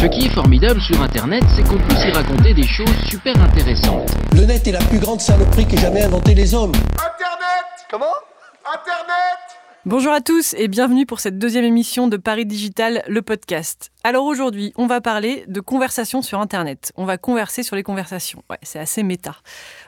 [0.00, 4.10] Ce qui est formidable sur Internet, c'est qu'on peut s'y raconter des choses super intéressantes.
[4.34, 6.72] Le net est la plus grande saloperie qu'aient jamais inventé les hommes.
[6.72, 8.04] Internet Comment?
[8.66, 9.45] Internet
[9.88, 13.92] Bonjour à tous et bienvenue pour cette deuxième émission de Paris Digital, le podcast.
[14.02, 16.92] Alors aujourd'hui, on va parler de conversations sur Internet.
[16.96, 18.42] On va converser sur les conversations.
[18.50, 19.36] Ouais, c'est assez méta.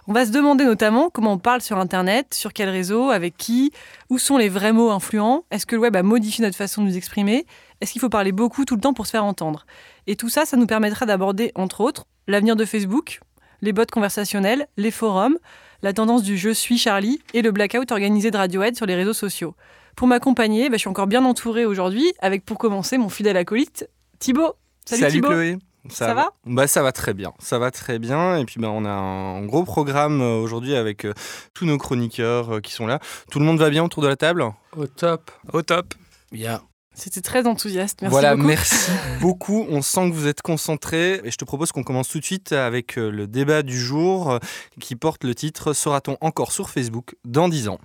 [0.07, 3.73] On va se demander notamment comment on parle sur Internet, sur quel réseau, avec qui,
[4.09, 6.87] où sont les vrais mots influents, est-ce que le web a modifié notre façon de
[6.87, 7.45] nous exprimer,
[7.81, 9.67] est-ce qu'il faut parler beaucoup tout le temps pour se faire entendre.
[10.07, 13.19] Et tout ça, ça nous permettra d'aborder, entre autres, l'avenir de Facebook,
[13.63, 15.39] les bots conversationnels, les forums,
[15.83, 19.13] la tendance du je suis Charlie et le blackout organisé de Radiohead sur les réseaux
[19.13, 19.57] sociaux.
[19.99, 23.91] Pour m'accompagner, bah, je suis encore bien entourée aujourd'hui avec pour commencer mon fidèle acolyte
[24.21, 24.55] Thibaut.
[24.87, 25.27] Salut, Thibaut.
[25.27, 25.59] Chloé.
[25.91, 26.31] Ça va?
[26.47, 27.33] Bah, Ça va très bien.
[27.41, 28.37] Ça va très bien.
[28.37, 31.15] Et puis bah, on a un gros programme euh, aujourd'hui avec euh,
[31.53, 33.01] tous nos chroniqueurs euh, qui sont là.
[33.33, 34.45] Tout le monde va bien autour de la table?
[34.77, 35.33] Au top.
[35.53, 35.95] Au top.
[36.31, 36.61] Bien.
[36.95, 38.01] C'était très enthousiaste.
[38.01, 38.47] Merci voilà, beaucoup.
[38.47, 39.67] merci beaucoup.
[39.69, 41.21] On sent que vous êtes concentrés.
[41.25, 44.39] Et je te propose qu'on commence tout de suite avec le débat du jour
[44.79, 47.81] qui porte le titre Sera-t-on encore sur Facebook dans 10 ans?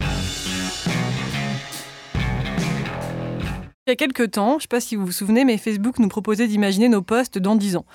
[3.85, 5.99] Il y a quelques temps, je ne sais pas si vous vous souvenez, mais Facebook
[5.99, 7.85] nous proposait d'imaginer nos posts dans 10 ans.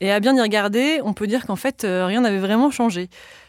[0.00, 3.02] Et à bien y regarder, on peut dire qu'en fait, euh, rien n'avait vraiment changé.
[3.02, 3.06] Euh,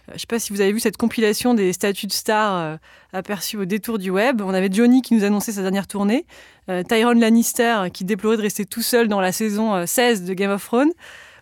[0.09, 2.77] je ne sais pas si vous avez vu cette compilation des statuts de stars euh,
[3.11, 4.39] aperçues au détour du web.
[4.41, 6.27] On avait Johnny qui nous annonçait sa dernière tournée,
[6.87, 10.51] Tyrone Lannister qui déplorait de rester tout seul dans la saison euh, 16 de Game
[10.51, 10.91] of Thrones,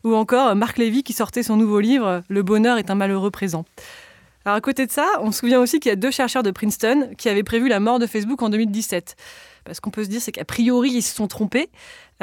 [0.06, 3.66] ou encore Mark Levy qui sortait son nouveau livre Le bonheur est un malheureux présent.
[4.46, 6.52] Alors à côté de ça, on se souvient aussi qu'il y a deux chercheurs de
[6.52, 9.18] Princeton qui avaient prévu la mort de Facebook en 2017.
[9.68, 11.70] Parce qu'on peut se dire, c'est qu'a priori, ils se sont trompés.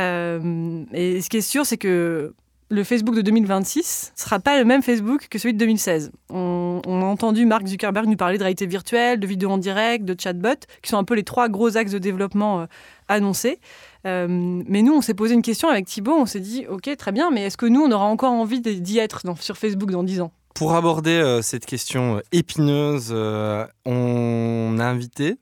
[0.00, 2.34] Euh, et ce qui est sûr, c'est que
[2.70, 6.10] le Facebook de 2026 ne sera pas le même Facebook que celui de 2016.
[6.30, 10.04] On, on, a entendu Mark Zuckerberg nous parler de réalité virtuelle, de vidéo en direct,
[10.04, 12.66] de chatbot, qui sont un peu les trois gros axes de développement euh,
[13.08, 13.60] annoncés.
[14.06, 17.12] Euh, mais nous, on s'est posé une question avec Thibaut, on s'est dit, ok, très
[17.12, 20.22] bien, mais est-ce que nous, on aura encore envie d'y être sur Facebook dans 10
[20.22, 20.32] ans?
[20.54, 25.36] Pour aborder cette question épineuse, on a invité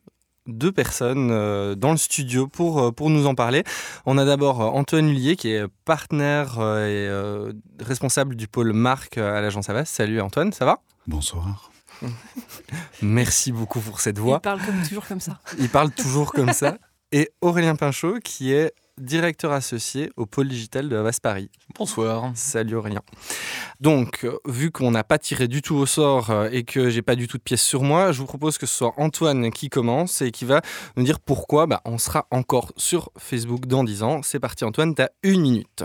[0.47, 3.64] deux personnes euh, dans le studio pour, euh, pour nous en parler.
[4.06, 7.08] On a d'abord euh, Antoine Hullier qui est partenaire et
[7.80, 9.84] responsable du pôle marque à l'agence Avas.
[9.84, 10.80] Salut Antoine, ça va?
[11.06, 11.70] Bonsoir.
[13.03, 14.38] Merci beaucoup pour cette voix.
[14.38, 15.41] Il parle comme toujours comme ça.
[15.58, 16.78] Il parle toujours comme ça.
[17.12, 21.50] Et Aurélien Pinchot qui est directeur associé au pôle digital de Avas Paris.
[21.78, 22.30] Bonsoir.
[22.34, 23.03] Salut Aurélien.
[23.80, 27.28] Donc, vu qu'on n'a pas tiré du tout au sort et que j'ai pas du
[27.28, 30.30] tout de pièces sur moi, je vous propose que ce soit Antoine qui commence et
[30.30, 30.60] qui va
[30.97, 34.22] nous dire pourquoi bah, on sera encore sur Facebook dans 10 ans.
[34.22, 35.84] C'est parti Antoine, tu as une minute.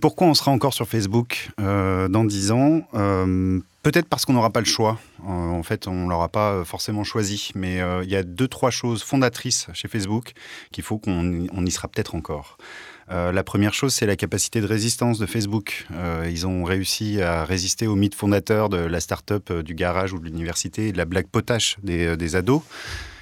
[0.00, 2.82] Pourquoi on sera encore sur Facebook euh, dans 10 ans?
[2.94, 4.98] Euh, Peut-être parce qu'on n'aura pas le choix.
[5.24, 7.50] Euh, en fait, on ne l'aura pas forcément choisi.
[7.54, 10.32] Mais il y a deux, trois choses fondatrices chez Facebook
[10.70, 12.58] qu'il faut qu'on on y sera peut-être encore.
[13.10, 15.86] Euh, la première chose, c'est la capacité de résistance de Facebook.
[15.92, 20.18] Euh, ils ont réussi à résister au mythe fondateur de la start-up du garage ou
[20.18, 22.62] de l'université de la blague potache des, ados.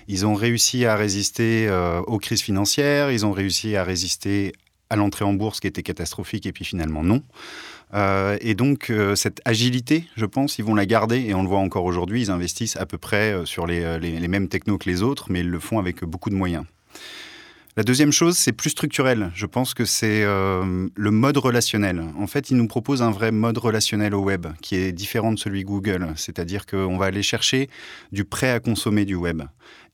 [0.06, 3.10] Ils ont réussi à résister euh, aux crises financières.
[3.10, 4.52] Ils ont réussi à résister
[4.90, 7.22] à l'entrée en bourse qui était catastrophique et puis finalement non.
[7.94, 11.48] Euh, et donc euh, cette agilité, je pense, ils vont la garder et on le
[11.48, 15.02] voit encore aujourd'hui, ils investissent à peu près euh, sur les, mêmes technos que les
[15.02, 16.64] autres, mais ils le font avec beaucoup de moyens.
[17.78, 19.30] La deuxième chose, c'est plus structurel.
[19.36, 22.02] Je pense que c'est euh, le mode relationnel.
[22.18, 25.38] En fait, il nous propose un vrai mode relationnel au web qui est différent de
[25.38, 26.08] celui Google.
[26.16, 27.70] C'est-à-dire qu'on va aller chercher
[28.10, 29.44] du prêt à consommer du web.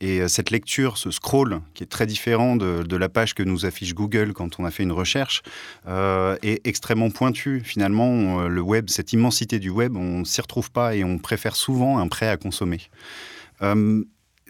[0.00, 3.66] Et euh, cette lecture, ce scroll, qui est très différent de, la page que nous
[3.66, 5.42] affiche Google quand on a fait une recherche,
[5.86, 7.60] euh, est extrêmement pointu.
[7.62, 11.54] Finalement, le web, cette immensité du web, on ne s'y retrouve pas et on préfère
[11.54, 12.80] souvent un prêt à consommer.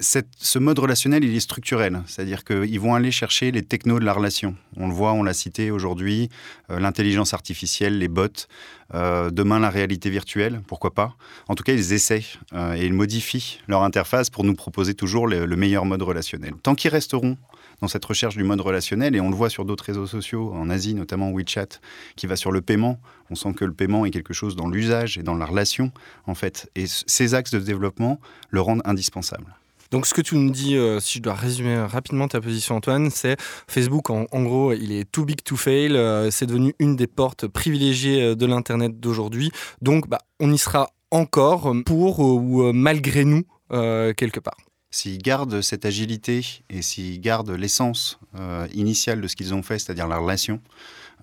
[0.01, 4.13] Ce mode relationnel, il est structurel, c'est-à-dire qu'ils vont aller chercher les technos de la
[4.13, 4.57] relation.
[4.77, 6.31] On le voit, on l'a cité aujourd'hui,
[6.71, 8.49] euh, l'intelligence artificielle, les bots,
[8.95, 11.17] euh, demain la réalité virtuelle, pourquoi pas.
[11.49, 12.25] En tout cas, ils essaient
[12.55, 16.55] euh, et ils modifient leur interface pour nous proposer toujours le, le meilleur mode relationnel.
[16.63, 17.37] Tant qu'ils resteront
[17.81, 20.71] dans cette recherche du mode relationnel, et on le voit sur d'autres réseaux sociaux, en
[20.71, 21.81] Asie notamment WeChat,
[22.17, 22.99] qui va sur le paiement.
[23.31, 25.93] On sent que le paiement est quelque chose dans l'usage et dans la relation,
[26.27, 26.69] en fait.
[26.75, 28.21] Et ces axes de développement
[28.51, 29.55] le rendent indispensable.
[29.95, 33.11] Donc ce que tu nous dis, euh, si je dois résumer rapidement ta position Antoine,
[33.13, 33.37] c'est
[33.69, 37.07] Facebook en, en, gros il est too big to fail, euh, c'est devenu une des
[37.07, 39.53] portes privilégiées de l'Internet d'aujourd'hui,
[39.83, 44.57] donc bah, on y sera encore pour ou malgré nous euh, quelque part.
[44.91, 49.79] S'ils gardent cette agilité et s'ils gardent l'essence euh, initiale de ce qu'ils ont fait,
[49.79, 50.61] c'est-à-dire la relation,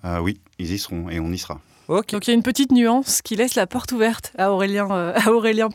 [0.04, 1.60] euh, oui, ils y seront et on y sera.
[1.88, 2.16] Okay.
[2.16, 5.12] Donc il y a une petite nuance qui laisse la porte ouverte à Aurélien, euh,
[5.14, 5.68] à Aurélien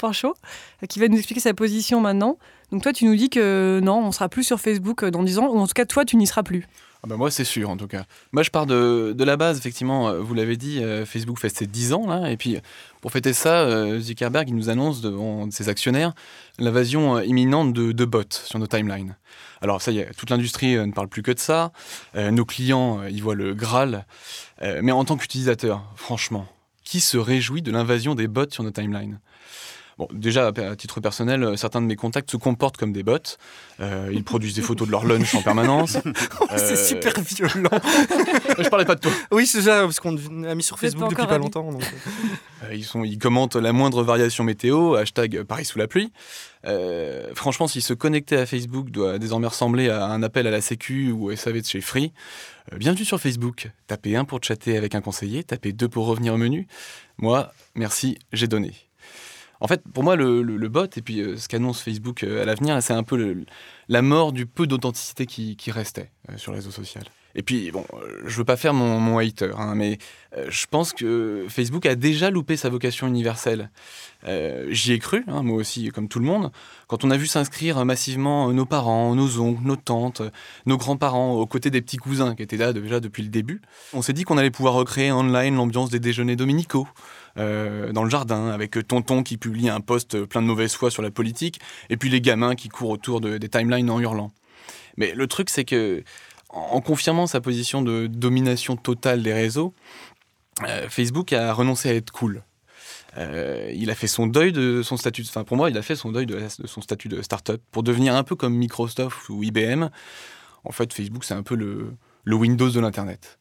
[0.90, 2.38] qui va nous expliquer sa position maintenant.
[2.72, 5.48] Donc toi, tu nous dis que non, on sera plus sur Facebook dans 10 ans,
[5.48, 6.68] ou en tout cas, toi, tu n'y seras plus.
[7.04, 8.06] Ah bah moi, c'est sûr, en tout cas.
[8.32, 11.68] Moi, je pars de, la base, effectivement, euh, vous l'avez dit, euh, Facebook fait ses
[11.68, 12.58] 10 ans, là, et puis
[13.02, 16.14] pour fêter ça, euh, Zuckerberg, il nous annonce devant ses actionnaires
[16.58, 19.16] l'invasion euh, imminente de, de bots sur nos timelines.
[19.62, 21.72] Alors ça y est, toute l'industrie euh, ne parle plus que de ça,
[22.16, 24.06] Euh, nos clients, euh, ils voient le Graal,
[24.64, 26.48] Euh, mais en tant qu'utilisateur, franchement,
[26.84, 29.20] qui se réjouit de l'invasion des bots sur nos timelines?
[29.98, 33.18] Bon, déjà, à titre personnel, euh, certains de mes contacts se comportent comme des bots.
[33.80, 35.98] Euh, ils produisent des photos de leur lunch en permanence.
[36.56, 37.70] c'est Euh, super violent.
[38.60, 39.12] Je parlais pas de toi.
[39.32, 41.72] oui, c'est ça, parce qu'on a mis sur Facebook pas depuis pas longtemps.
[41.72, 41.82] donc,
[42.64, 42.76] euh.
[42.76, 46.12] Ils, sont, ils commentent la moindre variation météo, hashtag Paris sous la pluie.
[46.66, 50.62] Euh, franchement, si se connecter à Facebook doit désormais ressembler à un appel à la
[50.62, 52.14] Sécu ou au SAV de chez Free,
[52.72, 53.70] euh, bienvenue sur Facebook.
[53.88, 56.68] Tapez 1 pour chatter avec un conseiller, tapez 2 pour revenir au menu.
[57.18, 58.87] Moi, merci, j'ai donné.
[59.60, 62.82] En fait, pour moi, le, bot et puis euh, ce qu'annonce Facebook euh, à l'avenir,
[62.82, 63.46] c'est un peu
[63.90, 67.04] la mort du peu d'authenticité qui, restait euh, sur le réseau social.
[67.36, 67.86] Et puis, bon,
[68.26, 70.00] je veux pas faire mon, mon hater, hein, mais
[70.50, 73.70] je pense que Facebook a déjà loupé sa vocation universelle.
[74.70, 76.52] J'y ai cru, hein, moi aussi, comme tout le monde,
[76.88, 80.24] quand on a vu s'inscrire massivement nos parents, nos oncles, nos tantes,
[80.66, 83.62] nos grands-parents, aux côtés des petits cousins qui étaient là déjà depuis le début.
[83.94, 86.88] On s'est dit qu'on allait pouvoir recréer online l'ambiance des déjeuners dominicaux.
[87.38, 91.02] Euh, dans le jardin, avec tonton qui publie un post plein de mauvaise foi sur
[91.02, 94.32] la politique, et puis les gamins qui courent autour de- des timelines en hurlant.
[94.98, 96.04] Mais le truc, c'est que,
[96.50, 99.74] en confirmant sa position de domination totale des réseaux,
[100.68, 102.44] euh, Facebook a renoncé à être cool.
[103.18, 105.96] Euh, il a fait son deuil de son statut, enfin pour moi, il a fait
[105.96, 109.44] son deuil de, de son statut de start-up pour devenir un peu comme Microsoft ou
[109.44, 109.88] IBM.
[110.64, 113.40] En fait, Facebook, c'est un peu le Windows de l'Internet.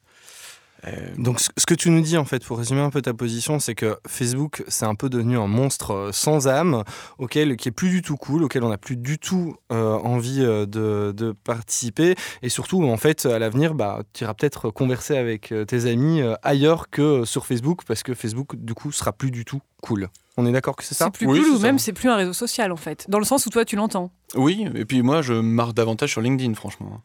[0.86, 3.58] Euh, Donc, ce que tu nous dis, en fait, pour résumer un peu ta position,
[3.58, 6.84] c'est que Facebook, c'est un peu devenu un monstre euh, sans âme,
[7.18, 10.40] auquel, qui est plus du tout cool, auquel on n'a plus du tout euh, envie
[10.40, 12.14] de, de participer.
[12.42, 16.90] Et surtout, en fait, à l'avenir, bah, tu iras peut-être converser avec tes amis ailleurs
[16.90, 20.08] que sur Facebook, parce que Facebook, du coup, sera plus du tout cool.
[20.36, 21.06] On est d'accord que c'est ça?
[21.06, 23.24] C'est plus Oui, cool ou même c'est plus un réseau social en fait, dans le
[23.24, 24.10] sens où toi tu l'entends.
[24.34, 27.00] oui, et puis moi, je marque davantage sur LinkedIn, franchement.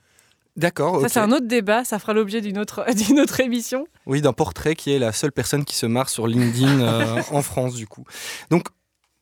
[0.57, 1.01] D'accord.
[1.01, 3.88] Ça c'est un autre débat, ça fera l'objet d'une autre, d'une autre émission.
[4.06, 7.42] Oui, d'un portrait qui est la seule personne qui se marre sur LinkedIn euh, en
[7.42, 8.03] France, du coup.
[8.50, 8.68] Donc,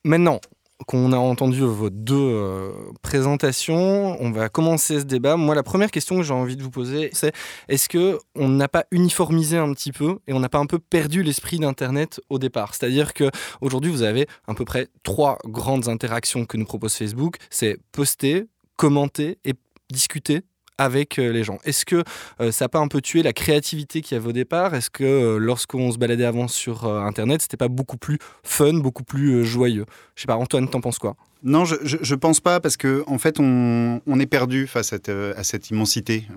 [0.04, 0.40] maintenant
[0.88, 2.72] qu'on a entendu vos deux euh,
[3.02, 5.36] présentations, on va commencer ce débat.
[5.36, 7.34] Moi, la première question que j'ai envie de vous poser, c'est
[7.68, 10.80] est-ce que on n'a pas uniformisé un petit peu et on n'a pas un peu
[10.80, 12.74] perdu l'esprit d'Internet au départ?
[12.74, 13.30] C'est-à-dire que
[13.60, 17.36] aujourd'hui, vous avez à peu près trois grandes interactions que nous propose Facebook.
[17.50, 18.46] C'est poster,
[18.78, 19.54] commenter et
[19.92, 20.44] discuter
[20.80, 21.60] avec euh, les gens.
[21.66, 22.04] Est-ce que
[22.40, 24.74] euh, ça n'a pas un peu tué la créativité qu'il y avait au départ?
[24.74, 29.04] Est-ce que euh, lorsqu'on se baladait avant sur Internet, c'était pas beaucoup plus fun, beaucoup
[29.04, 29.86] plus joyeux?
[30.16, 31.16] Je sais pas, Antoine, t'en penses quoi?
[31.42, 35.44] Non, je, je, je pense pas parce que en fait, on, est perdu face à,
[35.44, 36.28] cette, immensité.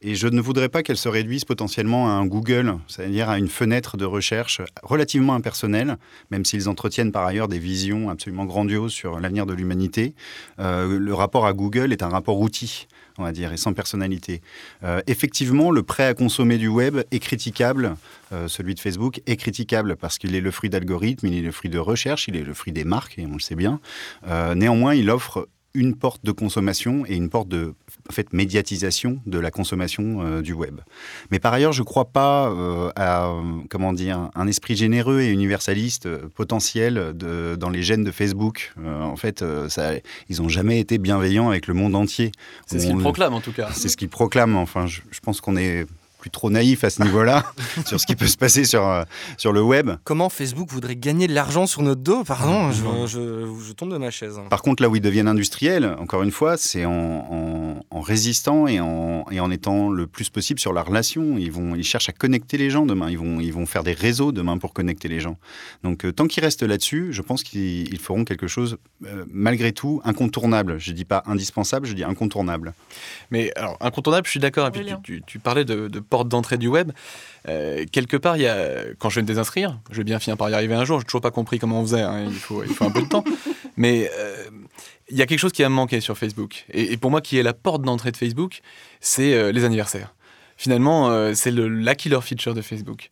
[0.00, 3.48] Et je ne voudrais pas qu'elle se réduise potentiellement à un Google, c'est-à-dire à une
[3.48, 5.98] fenêtre de recherche relativement impersonnelle,
[6.30, 10.14] même s'ils entretiennent par ailleurs des visions absolument grandioses sur l'avenir de l'humanité.
[10.58, 12.86] Le rapport à Google est un rapport outil
[13.20, 14.40] on va dire, et sans personnalité.
[14.82, 17.96] Euh, effectivement, le prêt à consommer du web est critiquable.
[18.32, 21.52] Euh, celui de Facebook est critiquable parce qu'il est le fruit d'algorithmes, il est le
[21.52, 23.80] fruit de recherche, il est le fruit des marques, et on le sait bien.
[24.26, 27.74] Euh, néanmoins, il offre une porte de consommation et une porte de
[28.08, 30.80] en fait, médiatisation de la consommation euh, du web.
[31.30, 33.32] Mais par ailleurs, je ne crois pas euh, à
[33.68, 38.72] comment dire, un esprit généreux et universaliste euh, potentiel de, dans les gènes de Facebook.
[38.84, 39.92] Euh, en fait, ça,
[40.28, 42.32] ils n'ont jamais été bienveillants avec le monde entier.
[42.66, 43.68] C'est ce On qu'il le- proclame, en tout cas.
[43.72, 44.56] c'est ce qu'ils proclament.
[44.56, 45.86] Enfin, je, je pense qu'on est
[46.20, 47.44] plus trop naïf à ce niveau-là
[47.86, 49.04] sur ce qui peut se passer sur, euh,
[49.38, 49.90] sur le web.
[50.04, 52.24] Comment Facebook voudrait gagner de l'argent sur notre dos?
[52.24, 54.38] Pardon, je, je- je tombe de ma chaise.
[54.50, 58.66] Par contre, là où ils deviennent industriels, encore une fois, c'est en, en- en résistant
[58.66, 61.38] et en, et en étant le plus possible sur la relation.
[61.38, 63.08] Ils, vont, ils cherchent à connecter les gens demain.
[63.10, 65.38] Ils vont, ils vont faire des réseaux demain pour connecter les gens.
[65.82, 69.72] Donc, euh, tant qu'ils restent là-dessus, je pense qu'ils ils feront quelque chose, euh, malgré
[69.72, 70.78] tout, incontournable.
[70.78, 72.74] Je ne dis pas indispensable, je dis incontournable.
[73.30, 74.66] Mais alors, incontournable, je suis d'accord.
[74.68, 76.92] Et puis, tu, tu- tu parlais de, de porte d'entrée du web.
[77.48, 80.36] Euh, quelque part, il y a, quand je vais me désinscrire, je vais bien finir
[80.36, 80.98] par y arriver un jour.
[80.98, 82.02] Je n'ai toujours pas compris comment on faisait.
[82.02, 83.24] hein, il, faut, il faut un peu de temps.
[83.76, 84.44] Mais euh,
[85.08, 86.66] il y a quelque chose qui va me manquer sur Facebook.
[86.72, 88.60] Et, et pour moi, qui est la porte d'entrée de Facebook,
[89.00, 90.14] c'est euh, les anniversaires.
[90.58, 93.08] Finalement, euh, c'est le, la killer feature de Facebook.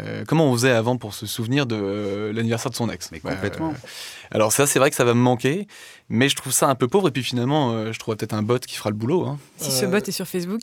[0.00, 3.10] Euh, comment on faisait avant pour se souvenir de euh, l'anniversaire de son ex?
[3.10, 3.70] Mais complètement.
[3.70, 3.86] Euh,
[4.30, 5.66] alors ça, c'est vrai que ça va me manquer,
[6.08, 7.08] mais je trouve ça un peu pauvre.
[7.08, 9.26] Et puis finalement, euh, je trouve peut-être un bot qui fera le boulot.
[9.26, 9.36] hein.
[9.56, 10.60] Si ce bot est sur Facebook,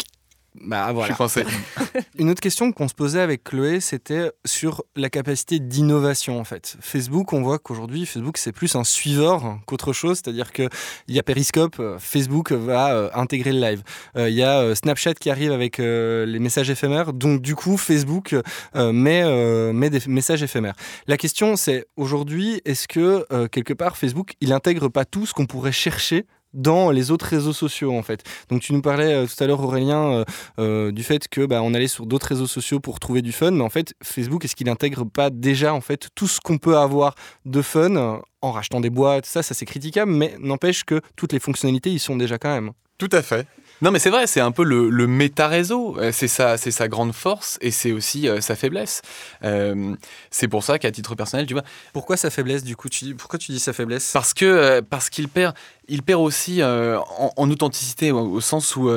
[0.56, 1.44] Bah Je suis coincé.
[2.18, 6.76] Une autre question qu'on se posait avec Chloé, c'était sur la capacité d'innovation en fait.
[6.82, 10.70] Facebook, on voit qu'aujourd'hui, Facebook c'est plus un suiveur qu'autre chose, c'est-à-dire qu'il
[11.08, 13.84] y a Periscope, euh, Facebook va euh, intégrer le live.
[14.18, 17.78] Euh, Il y a euh, Snapchat qui arrive avec les messages éphémères, donc du coup
[17.78, 18.36] Facebook
[18.76, 20.76] met, met des messages éphémères.
[21.08, 25.46] La question c'est aujourd'hui, est-ce que quelque part Facebook, il intègre pas tout ce qu'on
[25.46, 28.24] pourrait chercher dans les autres réseaux sociaux en fait.
[28.50, 30.26] Donc tu nous parlais euh, tout à l'heure Aurélien euh,
[30.60, 33.52] euh, du fait que bah, on allait sur d'autres réseaux sociaux pour trouver du fun,
[33.52, 36.78] mais en fait Facebook est-ce qu'il intègre pas déjà en fait tout ce qu'on peut
[36.78, 37.16] avoir
[37.46, 41.40] de fun en rachetant des boîtes, ça ça c'est critiquable, mais n'empêche que toutes les
[41.40, 42.72] fonctionnalités y sont déjà quand même.
[42.98, 43.48] Tout à fait.
[43.82, 45.98] Non, mais c'est vrai, c'est un peu le, le méta-réseau.
[46.00, 49.02] Euh, C'est sa, c'est sa grande force et c'est aussi euh, sa faiblesse.
[49.44, 49.96] Euh,
[50.32, 53.14] c'est pour ça qu'à titre personnel, tu vois, Pourquoi sa faiblesse du coup tu dis,
[53.14, 54.12] Pourquoi tu dis sa faiblesse?
[54.12, 55.56] Parce que euh, parce qu'il perd,
[55.88, 58.90] il perd aussi en, en authenticité au, au sens où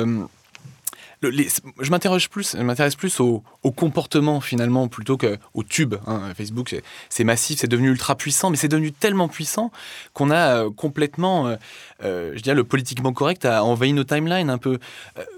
[1.31, 3.43] je m'interroge plus, m'intéresse plus au,
[3.75, 5.95] comportement finalement plutôt qu'au tube.
[6.05, 6.33] hein.
[6.35, 6.75] Facebook,
[7.09, 9.71] c'est- massif, c'est devenu ultra puissant, mais c'est devenu tellement puissant
[10.13, 11.55] qu'on a euh, complètement, euh,
[12.03, 14.79] euh, je dirais, le politiquement correct a envahi nos timelines un peu.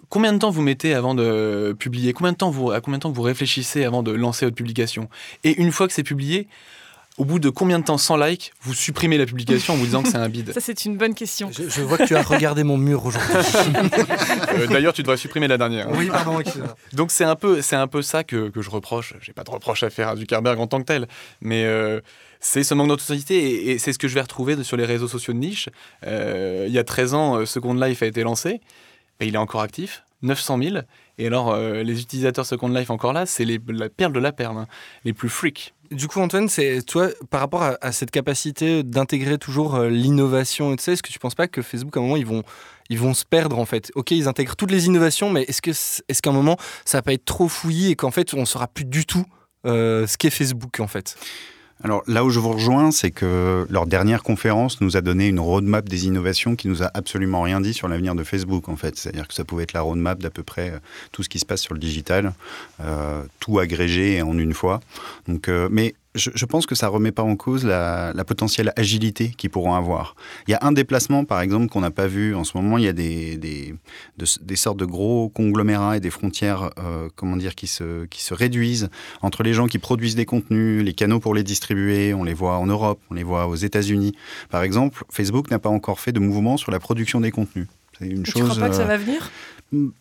[0.09, 2.13] Combien de temps vous mettez avant de publier?
[2.13, 5.09] Combien de temps vous, à combien de temps vous réfléchissez avant de lancer votre publication?
[5.43, 6.47] Et une fois que c'est publié,
[7.17, 10.03] au bout de combien de temps sans like, vous supprimez la publication en vous disant
[10.03, 11.49] que c'est un bide Ça, c'est une bonne question.
[11.51, 13.29] je, je vois que tu as regardé mon mur aujourd'hui.
[14.55, 15.89] Euh, D'ailleurs, tu devrais supprimer la dernière.
[15.91, 16.39] oui, pardon.
[16.39, 16.75] excusez-moi.
[16.93, 19.13] Donc c'est un peu, c'est un peu ça que, que je reproche.
[19.21, 21.07] J'ai pas de reproche à faire à Zuckerberg en tant que tel,
[21.41, 21.99] mais euh,
[22.39, 25.07] c'est ce manque d'authenticité et, et c'est ce que je vais retrouver sur les réseaux
[25.09, 25.67] sociaux de niche.
[26.05, 28.61] Euh, il y a 13 ans, Second Life a été lancé,
[29.19, 30.77] et il est encore actif, 900 000.
[31.17, 34.31] Et alors, euh, les utilisateurs Second Life encore là, c'est les- la perle de la
[34.31, 34.67] perle, hein,
[35.03, 35.73] les plus freaks.
[35.91, 40.73] Du coup, Antoine, c'est toi, par rapport à, cette capacité d'intégrer toujours euh, l'innovation et
[40.73, 42.25] est-ce que tu penses pas que Facebook, à un moment, ils
[42.99, 43.91] vont, se perdre en fait?
[43.95, 45.61] Ok, ils intègrent toutes les innovations, mais est-ce
[46.21, 48.85] qu'à un moment, ça va pas être trop fouillis et qu'en fait, on saura plus
[48.85, 49.25] du tout
[49.65, 51.17] euh, ce qu'est Facebook en fait?
[51.83, 55.39] Alors là où je vous rejoins, c'est que leur dernière conférence nous a donné une
[55.39, 58.97] roadmap des innovations qui nous a absolument rien dit sur l'avenir de Facebook en fait.
[58.97, 60.79] C'est-à-dire que ça pouvait être la roadmap d'à peu près euh,
[61.11, 62.33] tout ce qui se passe sur le digital,
[62.79, 64.79] euh, tout agrégé en une fois.
[65.27, 68.73] Donc, euh, mais je, je pense que ça remet pas en cause la, la potentielle
[68.75, 70.15] agilité qu'ils pourront avoir.
[70.47, 72.77] Il y a un déplacement par exemple qu'on n'a pas vu en ce moment.
[72.77, 73.75] Il y a des, des,
[74.17, 78.23] de- des sortes de gros conglomérats et des frontières, euh, comment dire, qui se, qui
[78.23, 78.89] se réduisent
[79.21, 82.57] entre les gens qui produisent des contenus, les canaux pour les distribuer, on les voit
[82.57, 84.13] en Europe, on les voit aux États-Unis.
[84.49, 87.67] Par exemple, Facebook n'a pas encore fait de mouvement sur la production des contenus.
[87.99, 88.49] C'est une Et tu chose.
[88.49, 89.31] crois pas que ça euh, va venir?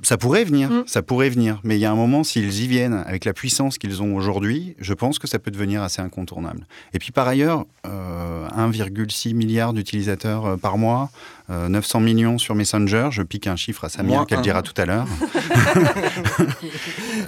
[0.02, 0.84] Ça pourrait venir, Mm.
[0.86, 1.60] ça pourrait venir.
[1.64, 4.76] Mais il y a un moment, s'ils y viennent avec la puissance qu'ils ont aujourd'hui,
[4.78, 6.66] je pense que ça peut devenir assez incontournable.
[6.92, 11.10] Et puis par ailleurs, euh, 1,6 milliard d'utilisateurs euh, par mois,
[11.50, 14.86] euh, 900 millions sur Messenger, je pique un chiffre à Samia qu'elle dira tout à
[14.86, 15.06] l'heure.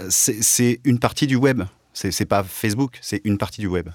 [0.08, 1.62] c'est c'est une partie du web.
[1.92, 3.88] C'est c'est pas Facebook, c'est une partie du web.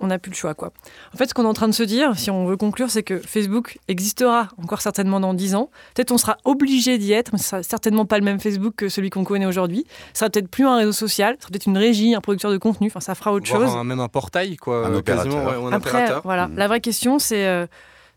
[0.00, 0.54] On n'a plus le choix.
[0.54, 0.72] Quoi.
[1.14, 3.02] En fait, ce qu'on est en train de se dire, si on veut conclure, c'est
[3.02, 5.70] que Facebook existera encore certainement dans 10 ans.
[5.94, 8.88] Peut-être on sera obligé d'y être, mais ce sera certainement pas le même Facebook que
[8.88, 9.86] celui qu'on connaît aujourd'hui.
[10.12, 12.58] Ce sera peut-être plus un réseau social, ce sera peut-être une régie, un producteur de
[12.58, 13.70] contenu, enfin ça fera autre chose.
[13.74, 14.86] un- même un portail, quoi.
[14.86, 15.32] Un euh, opérateur.
[15.32, 16.20] quasiment, ouais, ou un Après, opérateur.
[16.24, 16.56] voilà, Mm.
[16.56, 17.66] la vraie question, c'est euh,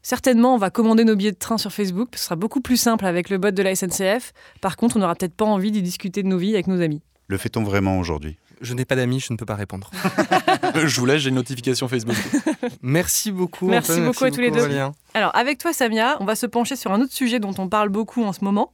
[0.02, 3.06] certainement on va commander nos billets de train sur Facebook, ce sera beaucoup plus simple
[3.06, 4.34] avec le bot de la SNCF.
[4.62, 7.02] Par contre, on n'aura peut-être pas envie d'y discuter de nos vies avec nos amis.
[7.28, 8.38] Le fait-on vraiment aujourd'hui?
[8.62, 9.92] Je n'ai pas d'amis, je ne peux pas répondre.
[10.76, 12.16] je vous laisse, j'ai une notification Facebook.
[12.82, 13.68] merci beaucoup.
[13.68, 14.62] Merci Antoine, beaucoup à tous les deux.
[14.62, 14.92] Aurélien.
[15.14, 17.90] Alors, avec toi, Samia, on va se pencher sur un autre sujet dont on parle
[17.90, 18.74] beaucoup en ce moment,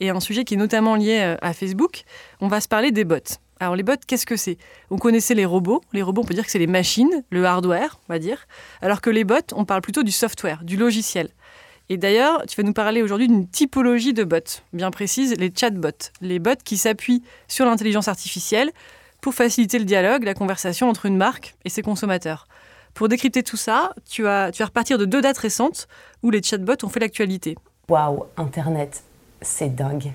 [0.00, 2.02] et un sujet qui est notamment lié euh, à Facebook.
[2.40, 3.16] On va se parler des bots.
[3.60, 4.58] Alors, les bots, qu'est-ce que c'est?
[4.90, 5.82] On connaissait les robots.
[5.92, 8.46] Les robots, on peut dire que c'est les machines, le hardware, on va dire.
[8.82, 11.30] Alors que les bots, on parle plutôt du software, du logiciel.
[11.88, 16.10] Et d'ailleurs, tu vas nous parler aujourd'hui d'une typologie de bots, bien précise, les chatbots.
[16.20, 18.72] Les bots qui s'appuient sur l'intelligence artificielle
[19.26, 22.46] pour faciliter le dialogue, la conversation entre une marque et ses consommateurs.
[22.94, 25.88] Pour décrypter tout ça, tu vas, tu vas repartir de deux dates récentes
[26.22, 27.56] où les chatbots ont fait l'actualité.
[27.88, 29.02] Waouh, Internet,
[29.42, 30.12] c'est dingue.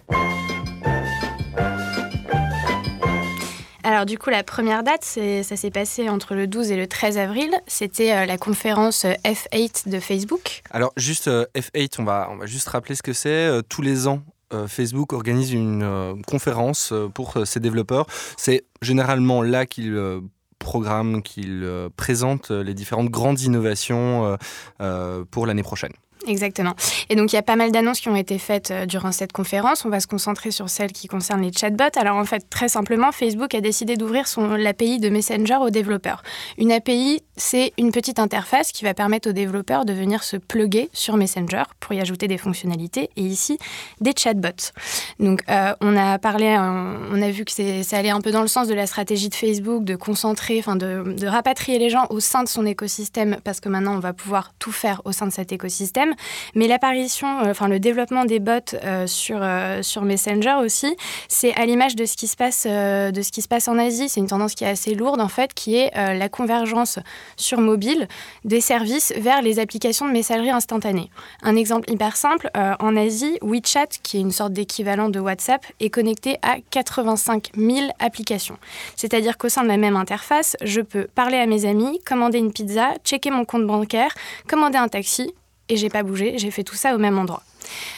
[3.83, 6.87] Alors du coup, la première date, c'est- ça s'est passé entre le 12 et le
[6.87, 7.51] 13 avril.
[7.67, 10.61] C'était euh, la conférence euh, F8 de Facebook.
[10.69, 13.29] Alors, juste euh, F8, on va, on va juste rappeler ce que c'est.
[13.29, 14.21] Euh, tous les ans,
[14.67, 18.05] Facebook organise une euh, conférence euh, pour euh, ses développeurs.
[18.37, 20.21] C'est généralement là qu'ils euh,
[20.59, 24.35] programment, qu'ils euh, présentent euh, les différentes grandes innovations euh,
[24.81, 25.93] euh, pour l'année prochaine.
[26.27, 26.75] Exactement.
[27.09, 29.31] Et donc il y a pas mal d'annonces qui ont été faites euh, durant cette
[29.31, 29.85] conférence.
[29.85, 31.97] On va se concentrer sur celles qui concernent les chatbots.
[31.99, 36.21] Alors en fait, très simplement, Facebook a décidé d'ouvrir son l'API de Messenger aux développeurs.
[36.59, 40.89] Une API c'est une petite interface qui va permettre aux développeurs de venir se plugger
[40.93, 43.57] sur Messenger pour y ajouter des fonctionnalités et ici
[44.01, 44.71] des chatbots.
[45.19, 47.51] Donc euh, on a parlé, on a vu que
[47.83, 50.75] ça allait un peu dans le sens de la stratégie de Facebook de concentrer, enfin
[50.75, 54.53] de, rapatrier les gens au sein de son écosystème parce que maintenant on va pouvoir
[54.59, 56.13] tout faire au sein de cet écosystème.
[56.55, 59.45] Mais l'apparition, euh, enfin le développement des bots euh, sur,
[59.81, 60.95] sur Messenger aussi,
[61.29, 64.09] c'est à l'image de ce qui se passe de ce qui se passe en Asie.
[64.09, 66.99] C'est une tendance qui est assez lourde en fait, qui est la convergence
[67.37, 68.07] sur mobile
[68.45, 71.09] des services vers les applications de messagerie instantanée.
[71.41, 75.65] Un exemple hyper simple, euh, en Asie, WeChat, qui est une sorte d'équivalent de WhatsApp,
[75.79, 78.57] est connecté à 85 000 applications.
[78.95, 82.53] C'est-à-dire qu'au sein de la même interface, je peux parler à mes amis, commander une
[82.53, 84.13] pizza, checker mon compte bancaire,
[84.47, 85.33] commander un taxi,
[85.69, 87.43] et j'ai pas bougé, j'ai fait tout ça au même endroit.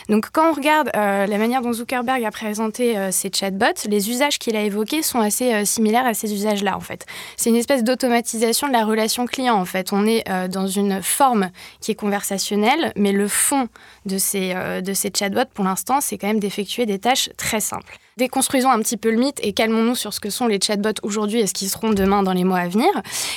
[0.10, 4.10] Donc quand on regarde euh, la manière dont Zuckerberg a présenté euh, ses chatbots, les
[4.10, 7.06] usages qu'il a évoqués sont assez euh, similaires à ces usages-là en fait.
[7.38, 9.94] C'est une espèce d'automatisation de la relation client en fait.
[9.94, 13.68] On est dans une forme qui est conversationnelle, mais le fond
[14.06, 17.98] de ces, de ces chatbots pour l'instant, c'est quand même d'effectuer des tâches très simples.
[18.18, 21.40] Déconstruisons un petit peu le mythe et calmons-nous sur ce que sont les chatbots aujourd'hui
[21.40, 22.90] et ce qu'ils seront demain dans les mois à venir.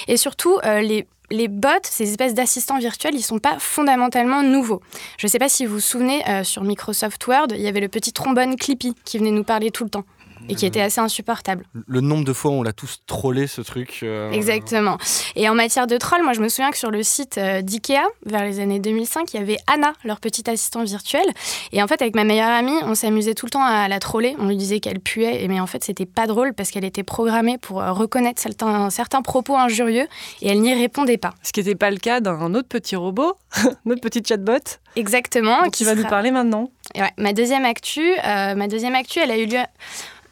[0.09, 4.81] Et surtout, les les bots, ces espèces d'assistants virtuels, ils sont pas fondamentalement nouveaux.
[5.19, 7.81] Je ne sais pas si vous vous souvenez, euh, sur Microsoft Word, il y avait
[7.81, 10.05] le petit trombone Clippy qui venait nous parler tout le temps
[10.49, 11.65] et qui était assez insupportable.
[11.87, 14.01] Le nombre de fois où on l'a tous trollé ce truc.
[14.03, 14.99] Euh, Exactement.
[15.35, 18.05] Et en matière de troll, moi je me souviens que sur le site euh, d'IKEA,
[18.25, 21.27] vers les années 2005, il y avait Anna, leur petit assistant virtuel.
[21.73, 24.37] Et en fait, avec ma meilleure amie, on s'amusait tout le temps à la troller.
[24.39, 27.59] On lui disait qu'elle puait, mais en fait, c'était pas drôle parce qu'elle était programmée
[27.59, 30.07] pour euh, reconnaître certains, certains propos injurieux
[30.43, 31.35] et elle n'y répondait pas.
[31.43, 33.35] Ce qui n'était pas le cas d'un autre petit robot,
[33.85, 34.79] notre petit chatbot.
[34.95, 35.69] Exactement.
[35.71, 36.71] qui va nous parler maintenant.
[36.95, 39.59] ouais, ma deuxième actu, ma deuxième actu, elle a eu lieu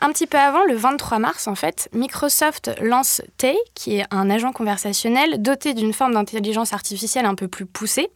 [0.01, 4.31] un petit peu avant, le 23 mars, en fait, Microsoft lance Tay, qui est un
[4.31, 8.09] agent conversationnel doté d'une forme d'intelligence artificielle un peu plus poussée.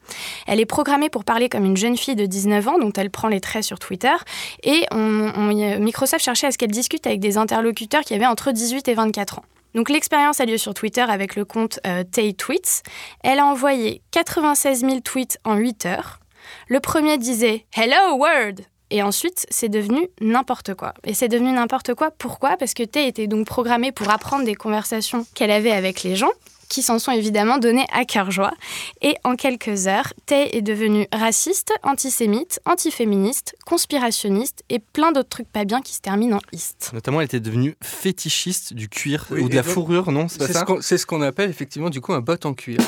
[0.47, 3.29] Elle est programmée pour parler comme une jeune fille de 19 ans, dont elle prend
[3.29, 4.15] les traits sur Twitter.
[4.63, 8.95] Et Microsoft cherchait à ce qu'elle discute avec des interlocuteurs qui avaient entre 18 et
[8.95, 9.45] 24 ans.
[9.75, 12.83] Donc l'expérience a lieu sur Twitter avec le compte euh, Tay Tweets.
[13.23, 16.21] Elle a envoyé 96 000 tweets en 8 heures.
[16.69, 20.95] Le premier disait Hello World et ensuite, c'est devenu n'importe quoi.
[21.05, 22.57] Et c'est devenu n'importe quoi, pourquoi?
[22.57, 26.31] Parce que Tay était donc programmée pour apprendre des conversations qu'elle avait avec les gens,
[26.69, 28.53] qui s'en sont évidemment données à cœur joie.
[29.01, 35.49] Et en quelques heures, Tay est devenue raciste, antisémite, antiféministe, conspirationniste et plein d'autres trucs
[35.49, 36.91] pas bien qui se terminent en ist.
[36.93, 40.27] Notamment, elle était devenue fétichiste du cuir ou de la fourrure, non?
[40.29, 42.79] C'est ce qu'on appelle effectivement du coup un bot en cuir.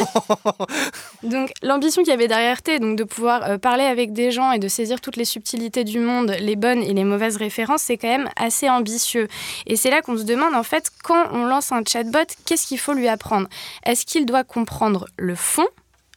[1.22, 4.52] donc l'ambition qu'il y avait derrière T, donc de pouvoir euh, parler avec des gens
[4.52, 7.96] et de saisir toutes les subtilités du monde, les bonnes et les mauvaises références, c'est
[7.96, 9.28] quand même assez ambitieux.
[9.66, 12.78] Et c'est là qu'on se demande en fait, quand on lance un chatbot, qu'est-ce qu'il
[12.78, 13.48] faut lui apprendre?
[13.84, 15.66] Est-ce qu'il doit comprendre le fond?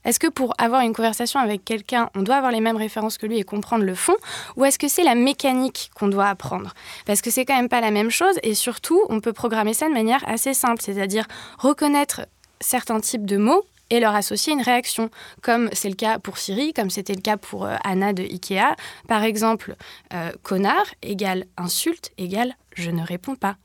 [0.05, 3.25] Est-ce que pour avoir une conversation avec quelqu'un, on doit avoir les mêmes références que
[3.25, 4.15] lui et comprendre le fond?
[4.57, 6.73] Ou est-ce que c'est la mécanique qu'on doit apprendre?
[7.05, 9.87] Parce que c'est quand même pas la même chose et surtout, on peut programmer ça
[9.87, 11.25] de manière assez simple, c'est-à-dire
[11.57, 12.21] reconnaître
[12.59, 13.63] certains types de mots
[13.93, 15.11] et leur associer une réaction,
[15.43, 18.75] comme c'est le cas pour Siri, comme c'était le cas pour euh, Anna de Ikea.
[19.07, 19.75] Par exemple,
[20.13, 23.55] euh, connard égale insulte égale je ne réponds pas.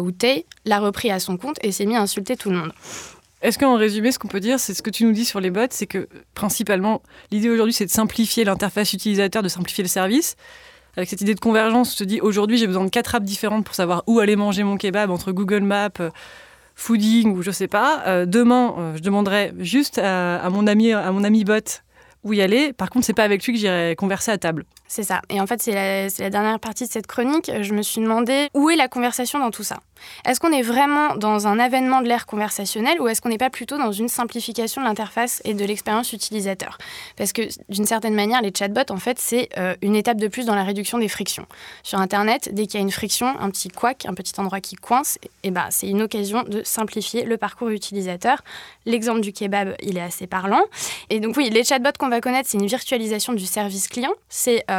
[0.00, 2.72] Où Tay l'a repris à son compte et s'est mis à insulter tout le monde.
[3.42, 5.50] Est-ce qu'en résumé, ce qu'on peut dire, c'est ce que tu nous dis sur les
[5.50, 10.36] bots, c'est que principalement, l'idée aujourd'hui, c'est de simplifier l'interface utilisateur, de simplifier le service.
[10.96, 13.66] Avec cette idée de convergence, je te dis aujourd'hui, j'ai besoin de quatre apps différentes
[13.66, 15.90] pour savoir où aller manger mon kebab entre Google Maps,
[16.76, 18.04] fooding ou je sais pas.
[18.06, 21.82] Euh, demain, euh, je demanderai juste à, mon ami, à mon ami bot
[22.22, 22.72] où y aller.
[22.72, 24.64] Par contre, c'est pas avec lui que j'irai converser à table.
[24.88, 25.20] C'est ça.
[25.30, 27.50] Et en fait, c'est la, dernière partie de cette chronique.
[27.60, 29.78] Je me suis demandé où est la conversation dans tout ça.
[30.24, 33.50] Est-ce qu'on est vraiment dans un avènement de l'ère conversationnelle ou est-ce qu'on n'est pas
[33.50, 36.78] plutôt dans une simplification de l'interface et de l'expérience utilisateur?
[37.16, 40.46] Parce que d'une certaine manière, les chatbots, en fait, c'est euh, une étape de plus
[40.46, 41.46] dans la réduction des frictions.
[41.82, 44.76] Sur Internet, dès qu'il y a une friction, un petit couac, un petit endroit qui
[44.76, 48.42] coince, et eh ben, c'est une occasion de simplifier le parcours utilisateur.
[48.84, 50.62] L'exemple du kebab, il est assez parlant.
[51.10, 54.12] Et donc oui, les chatbots qu'on va connaître, c'est une virtualisation du service client.
[54.28, 54.75] C'est euh,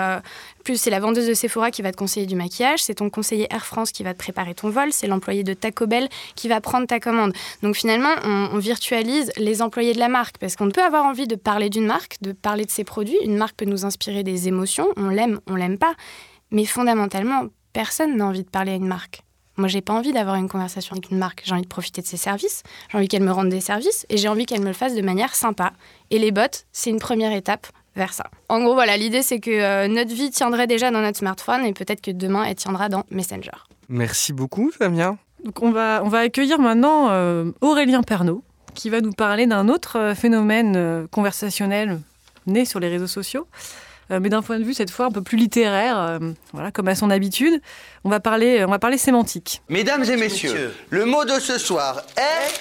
[0.64, 3.48] plus c'est la vendeuse de Sephora qui va te conseiller du maquillage, c'est ton conseiller
[3.50, 6.60] Air France qui va te préparer ton vol, c'est l'employé de Taco Bell qui va
[6.60, 7.34] prendre ta commande.
[7.64, 11.36] Donc finalement, on, virtualise les employés de la marque parce qu'on peut avoir envie de
[11.36, 13.18] parler d'une marque, de parler de ses produits.
[13.24, 15.94] Une marque peut nous inspirer des émotions, on l'aime, on l'aime pas.
[16.52, 19.22] Mais fondamentalement, personne n'a envie de parler à une marque.
[19.58, 21.42] Moi, j'ai pas envie d'avoir une conversation avec une marque.
[21.44, 22.62] J'ai envie de profiter de ses services.
[22.92, 25.02] J'ai envie qu'elle me rende des services et j'ai envie qu'elle me le fasse de
[25.02, 25.74] manière sympa.
[26.12, 28.26] Et les bots, c'est une première étape vers ça.
[28.48, 31.74] En gros, voilà, l'idée c'est que euh, notre vie tiendrait déjà dans notre smartphone et
[31.74, 33.52] peut-être que demain elle tiendra dans Messenger.
[33.90, 35.18] Merci beaucoup, Fabien.
[35.44, 39.70] Donc on va, on va accueillir maintenant euh, Aurélien Pernaud, qui va nous parler d'un
[39.70, 42.00] autre euh, phénomène euh, conversationnel
[42.46, 43.48] né sur les réseaux sociaux,
[44.12, 46.20] euh, mais d'un point de vue cette fois un peu plus littéraire, euh,
[46.54, 47.62] voilà, comme à son habitude.
[48.04, 49.62] On va parler, on va parler sémantique.
[49.70, 52.54] Mesdames et messieurs, le mot de ce soir est...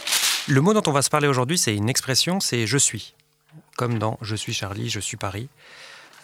[0.48, 3.15] Le mot dont on va se parler aujourd'hui, c'est une expression, c'est je suis.
[3.76, 5.48] Comme dans Je suis Charlie, je suis Paris.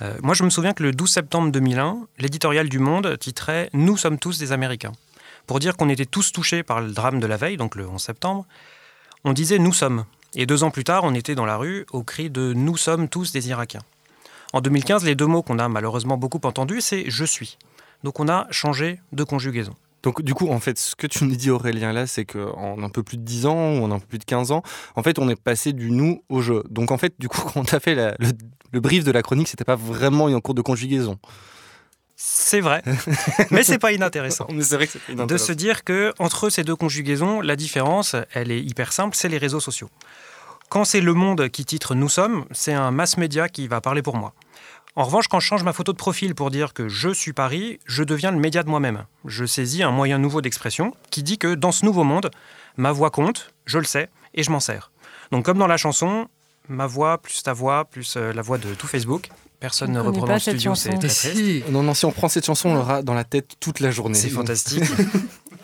[0.01, 3.99] Euh, moi, je me souviens que le 12 septembre 2001, l'éditorial du Monde titrait Nous
[3.99, 4.93] sommes tous des Américains.
[5.47, 8.01] Pour dire qu'on était tous touchés par le drame de la veille, donc le 11
[8.01, 8.47] septembre,
[9.25, 10.07] on disait Nous sommes.
[10.35, 13.09] Et deux ans plus tard, on était dans la rue au cri de Nous sommes
[13.09, 13.83] tous des Irakiens.
[14.55, 17.59] En 2015, les deux mots qu'on a malheureusement beaucoup entendus, c'est Je suis.
[18.03, 19.75] Donc on a changé de conjugaison.
[20.03, 22.89] Donc du coup, en fait, ce que tu nous dis Aurélien là, c'est qu'en un
[22.89, 24.63] peu plus de 10 ans ou en un peu plus de 15 ans,
[24.97, 26.55] en fait, on est passé du nous au je.
[26.69, 28.29] Donc en fait, du coup, quand on a fait la- le,
[28.73, 31.19] le brief de la chronique, c'était pas vraiment une cours de conjugaison.
[32.17, 32.83] C'est vrai,
[33.51, 34.47] mais c'est pas inintéressant.
[34.53, 38.15] Mais c'est vrai que c'est de se dire que entre ces deux conjugaisons, la différence,
[38.33, 39.89] elle est hyper simple, c'est les réseaux sociaux.
[40.69, 44.03] Quand c'est Le Monde qui titre Nous sommes, c'est un mass média qui va parler
[44.03, 44.35] pour moi.
[44.95, 47.79] En revanche, quand je change ma photo de profil pour dire que je suis Paris,
[47.87, 49.07] je deviens le média de moi-même.
[49.25, 52.31] Je saisis un moyen nouveau d'expression qui dit que dans ce nouveau monde,
[52.77, 54.91] ma voix compte, je le sais, et je m'en sers.
[55.31, 56.29] Donc comme dans la chanson,
[56.69, 59.31] ma voix plus ta voix plus euh, la voix de tout Facebook.
[59.61, 60.99] Personne ne reprend dans le studio, c'est chanson.
[60.99, 61.65] très Si.
[61.71, 64.15] Non, non, si on prend cette chanson, on l'aura dans la tête toute la journée.
[64.15, 64.85] C'est fantastique.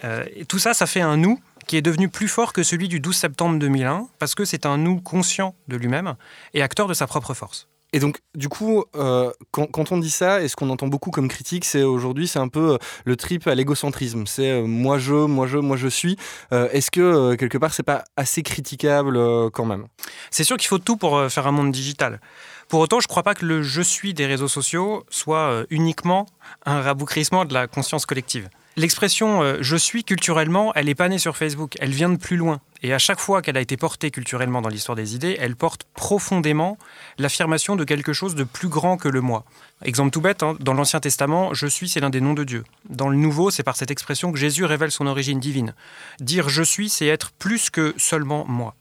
[0.04, 2.86] Euh, et tout ça, ça fait un nous qui est devenu plus fort que celui
[2.86, 6.14] du 12 septembre 2001, parce que c'est un nous conscient de lui-même
[6.54, 7.66] et acteur de sa propre force.
[7.94, 11.28] Et donc, du coup, euh, quand, on dit ça, et ce qu'on entend beaucoup comme
[11.28, 14.26] critique, c'est aujourd'hui, c'est un peu euh, le trip à l'égocentrisme.
[14.26, 16.16] C'est euh, moi je, moi je, moi je suis.
[16.50, 19.18] Est-ce que quelque part, c'est pas assez critiquable
[19.52, 19.86] quand même?
[20.30, 22.20] C'est sûr qu'il faut tout pour faire un monde digital.
[22.68, 26.26] Pour autant, je ne crois pas que le je suis des réseaux sociaux soit uniquement
[26.66, 28.48] un raboucrissement de la conscience collective.
[28.78, 32.36] L'expression euh, je suis culturellement, elle n'est pas née sur Facebook, elle vient de plus
[32.36, 32.60] loin.
[32.84, 35.82] Et à chaque fois qu'elle a été portée culturellement dans l'histoire des idées, elle porte
[35.94, 36.78] profondément
[37.18, 39.44] l'affirmation de quelque chose de plus grand que le moi.
[39.84, 42.62] Exemple tout bête, hein, dans l'Ancien Testament, je suis, c'est l'un des noms de Dieu.
[42.88, 45.74] Dans le Nouveau, c'est par cette expression que Jésus révèle son origine divine.
[46.20, 48.76] Dire je suis, c'est être plus que seulement moi.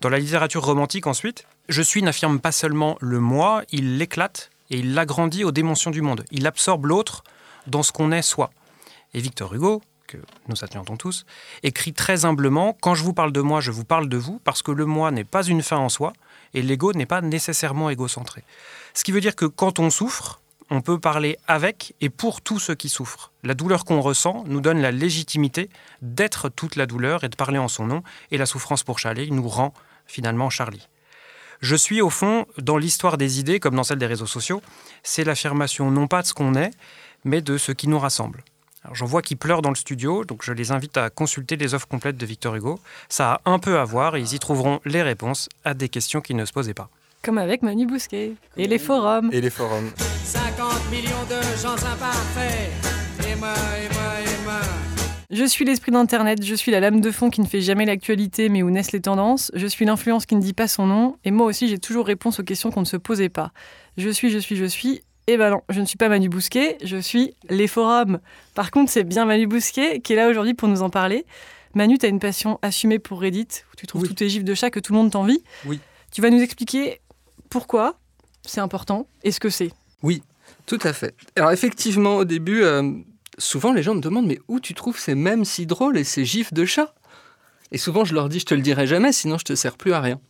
[0.00, 4.78] Dans la littérature romantique ensuite, je suis n'affirme pas seulement le moi, il l'éclate et
[4.78, 6.24] il l'agrandit aux dimensions du monde.
[6.32, 7.22] Il absorbe l'autre
[7.68, 8.50] dans ce qu'on est soi.
[9.14, 10.18] Et Victor Hugo, que
[10.48, 11.24] nous attendons tous,
[11.62, 14.62] écrit très humblement Quand je vous parle de moi, je vous parle de vous, parce
[14.62, 16.12] que le moi n'est pas une fin en soi,
[16.54, 18.42] et l'ego n'est pas nécessairement égocentré.
[18.94, 20.40] Ce qui veut dire que quand on souffre,
[20.70, 23.32] on peut parler avec et pour tous ceux qui souffrent.
[23.42, 25.70] La douleur qu'on ressent nous donne la légitimité
[26.02, 29.30] d'être toute la douleur et de parler en son nom, et la souffrance pour Charlie
[29.30, 29.72] nous rend
[30.06, 30.88] finalement Charlie.
[31.60, 34.62] Je suis au fond dans l'histoire des idées comme dans celle des réseaux sociaux,
[35.02, 36.70] c'est l'affirmation non pas de ce qu'on est,
[37.24, 38.44] mais de ce qui nous rassemble.
[38.88, 41.74] Alors, J'en vois qui pleurent dans le studio, donc je les invite à consulter les
[41.74, 42.80] offres complètes de Victor Hugo.
[43.10, 46.22] Ça a un peu à voir et ils y trouveront les réponses à des questions
[46.22, 46.88] qui ne se posaient pas.
[47.22, 49.28] Comme avec Manu Bousquet et les forums.
[49.30, 49.90] Et les forums.
[50.24, 52.70] 50 millions de gens imparfaits.
[53.30, 54.60] Et moi, et moi, et moi.
[55.30, 58.48] Je suis l'esprit d'Internet, je suis la lame de fond qui ne fait jamais l'actualité
[58.48, 61.30] mais où naissent les tendances, je suis l'influence qui ne dit pas son nom, et
[61.30, 63.52] moi aussi j'ai toujours réponse aux questions qu'on ne se posait pas.
[63.98, 66.78] Je suis, je suis, je suis, et ben non, je ne suis pas Manu Bousquet,
[66.82, 68.18] je suis les forums.
[68.54, 71.26] Par contre, c'est bien Manu Bousquet qui est là aujourd'hui pour nous en parler.
[71.74, 74.54] Manu, tu as une passion assumée pour Reddit, où tu trouves tous tes gifs de
[74.54, 75.44] chat que tout le monde t'envie.
[75.66, 75.80] Oui.
[76.10, 77.02] Tu vas nous expliquer
[77.50, 77.98] pourquoi
[78.46, 79.70] c'est important et ce que c'est.
[80.02, 80.22] Oui,
[80.64, 81.14] tout à fait.
[81.36, 82.90] Alors effectivement, au début, euh,
[83.36, 86.24] souvent les gens me demandent mais où tu trouves ces mêmes si drôles et ces
[86.24, 86.94] gifs de chat?
[87.72, 89.92] Et souvent je leur dis je te le dirai jamais, sinon je te sers plus
[89.92, 90.20] à rien.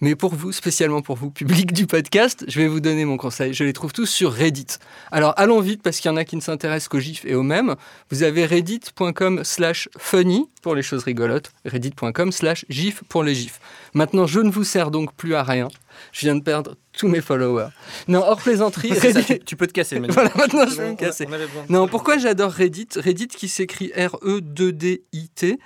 [0.00, 3.54] Mais pour vous, spécialement pour vous, public du podcast, je vais vous donner mon conseil.
[3.54, 4.66] Je les trouve tous sur Reddit.
[5.10, 7.42] Alors allons vite parce qu'il y en a qui ne s'intéressent qu'aux gifs et aux
[7.42, 7.76] mêmes.
[8.10, 13.60] Vous avez reddit.com slash funny pour les choses rigolotes, reddit.com slash gif pour les gifs.
[13.94, 15.68] Maintenant, je ne vous sers donc plus à rien.
[16.12, 17.68] Je viens de perdre tous mes followers.
[18.08, 18.88] Non, hors plaisanterie.
[18.94, 20.12] Ça, Reddit- tu, tu peux te casser Manu.
[20.12, 21.26] voilà, maintenant je vais bon, me casser.
[21.68, 21.72] on.
[21.72, 22.88] Non, pourquoi j'adore Reddit?
[22.96, 25.58] Reddit qui s'écrit R-E-2-D-I-T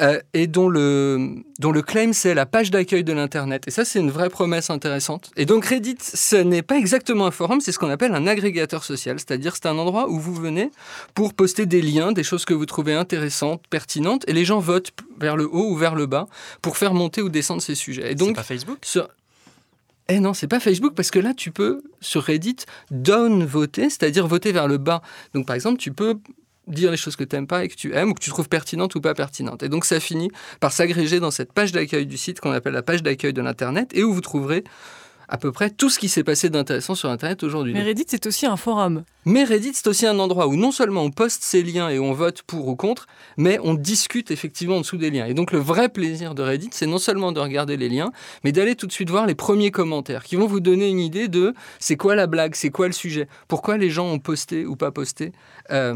[0.00, 3.64] euh, et dont le, dont le claim c'est la page d'accueil de l'Internet.
[3.66, 5.30] Et ça, c'est une vraie promesse intéressante.
[5.36, 8.84] Et donc Reddit, ce n'est pas exactement un forum, c'est ce qu'on appelle un agrégateur
[8.84, 9.18] social.
[9.18, 10.70] C'est-à-dire c'est un endroit où vous venez
[11.14, 14.92] pour poster des liens, des choses que vous trouvez intéressantes, pertinentes, et les gens votent
[15.20, 16.26] vers le haut ou vers le bas
[16.62, 18.12] pour faire monter ou descendre ces sujets.
[18.12, 18.78] Et donc, C'est pas Facebook?
[18.82, 19.08] sur...
[20.08, 22.56] Eh non, c'est pas Facebook parce que là, tu peux, sur Reddit,
[22.90, 25.00] down voter, c'est-à-dire voter vers le bas.
[25.34, 26.16] Donc, par exemple, tu peux
[26.66, 28.48] dire les choses que tu n'aimes pas et que tu aimes ou que tu trouves
[28.48, 29.62] pertinentes ou pas pertinentes.
[29.62, 32.82] Et donc, ça finit par s'agréger dans cette page d'accueil du site qu'on appelle la
[32.82, 34.64] page d'accueil de l'Internet et où vous trouverez
[35.32, 37.72] à peu près tout ce qui s'est passé d'intéressant sur Internet aujourd'hui.
[37.72, 39.02] Mais Reddit, c'est aussi un forum.
[39.24, 42.12] Mais Reddit, c'est aussi un endroit où non seulement on poste ses liens et on
[42.12, 43.06] vote pour ou contre,
[43.38, 45.24] mais on discute effectivement en dessous des liens.
[45.24, 48.12] Et donc le vrai plaisir de Reddit, c'est non seulement de regarder les liens,
[48.44, 51.28] mais d'aller tout de suite voir les premiers commentaires qui vont vous donner une idée
[51.28, 54.76] de c'est quoi la blague, c'est quoi le sujet, pourquoi les gens ont posté ou
[54.76, 55.32] pas posté.
[55.70, 55.94] Euh,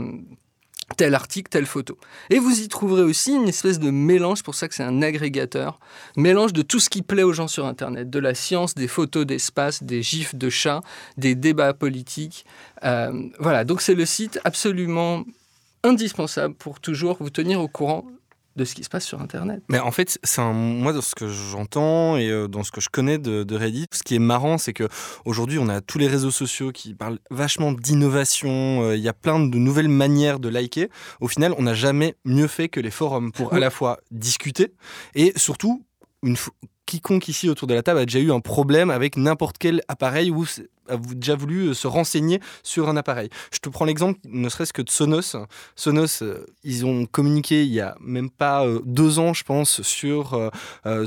[0.96, 1.98] tel article, telle photo.
[2.30, 5.80] Et vous y trouverez aussi une espèce de mélange, pour ça que c'est un agrégateur,
[6.16, 9.26] mélange de tout ce qui plaît aux gens sur Internet, de la science, des photos
[9.26, 10.80] d'espace, des gifs de chats,
[11.16, 12.46] des débats politiques.
[12.84, 15.24] Euh, voilà, donc c'est le site absolument
[15.82, 18.04] indispensable pour toujours vous tenir au courant
[18.56, 19.62] de ce qui se passe sur Internet.
[19.68, 22.88] Mais en fait, c'est moi, dans ce que j'entends et euh, dans ce que je
[22.88, 24.88] connais de, de Reddit, ce qui est marrant, c'est que
[25.24, 28.82] aujourd'hui, on a tous les réseaux sociaux qui parlent vachement d'innovation.
[28.82, 30.88] euh, Il y a plein de nouvelles manières de liker.
[31.20, 34.72] Au final, on n'a jamais mieux fait que les forums pour à la fois discuter
[35.14, 35.84] et surtout
[36.22, 36.36] une
[36.86, 40.32] quiconque ici autour de la table a déjà eu un problème avec n'importe quel appareil
[40.42, 43.28] s- a déjà voulu euh, se renseigner sur un appareil.
[43.52, 45.36] Je te prends l'exemple, ne serait-ce que de Sonos.
[45.74, 49.82] Sonos, euh, ils ont communiqué il y a même pas euh, deux ans, je pense,
[49.82, 50.50] sur,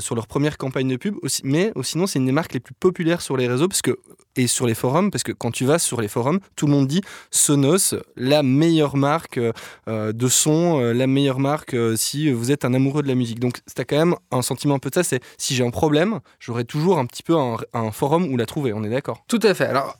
[0.00, 1.16] sur leur première campagne de pub.
[1.44, 3.98] Mais euh, sinon, c'est une des marques les plus populaires sur les réseaux parce que,
[4.36, 6.86] et sur les forums, parce que quand tu vas sur les forums, tout le monde
[6.86, 9.40] dit Sonos, la meilleure marque
[9.88, 13.40] de son, la meilleure marque si vous êtes un amoureux de la musique.
[13.40, 16.20] Donc, c'est quand même un sentiment un peu de ça, c'est si j'ai un problème,
[16.38, 19.24] j'aurai toujours un petit peu un forum où la trouver, on est d'accord?
[19.26, 19.69] Tout à fait.
[19.70, 19.96] Alors,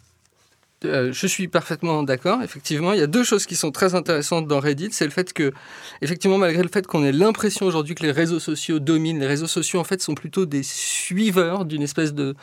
[0.84, 2.42] euh, je suis parfaitement d'accord.
[2.42, 4.88] Effectivement, il y a deux choses qui sont très intéressantes dans Reddit.
[4.92, 5.52] C'est le fait que,
[6.00, 9.46] effectivement, malgré le fait qu'on ait l'impression aujourd'hui que les réseaux sociaux dominent, les réseaux
[9.46, 12.34] sociaux, en fait, sont plutôt des suiveurs d'une espèce de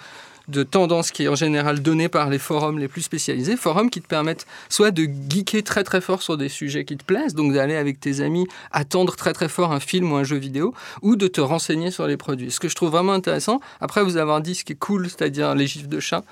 [0.47, 4.01] de tendance qui est en général donnée par les forums les plus spécialisés, forums qui
[4.01, 7.53] te permettent soit de geeker très très fort sur des sujets qui te plaisent, donc
[7.53, 11.15] d'aller avec tes amis attendre très très fort un film ou un jeu vidéo, ou
[11.15, 12.51] de te renseigner sur les produits.
[12.51, 15.55] Ce que je trouve vraiment intéressant, après vous avoir dit ce qui est cool, c'est-à-dire
[15.55, 16.23] les gifs de chat,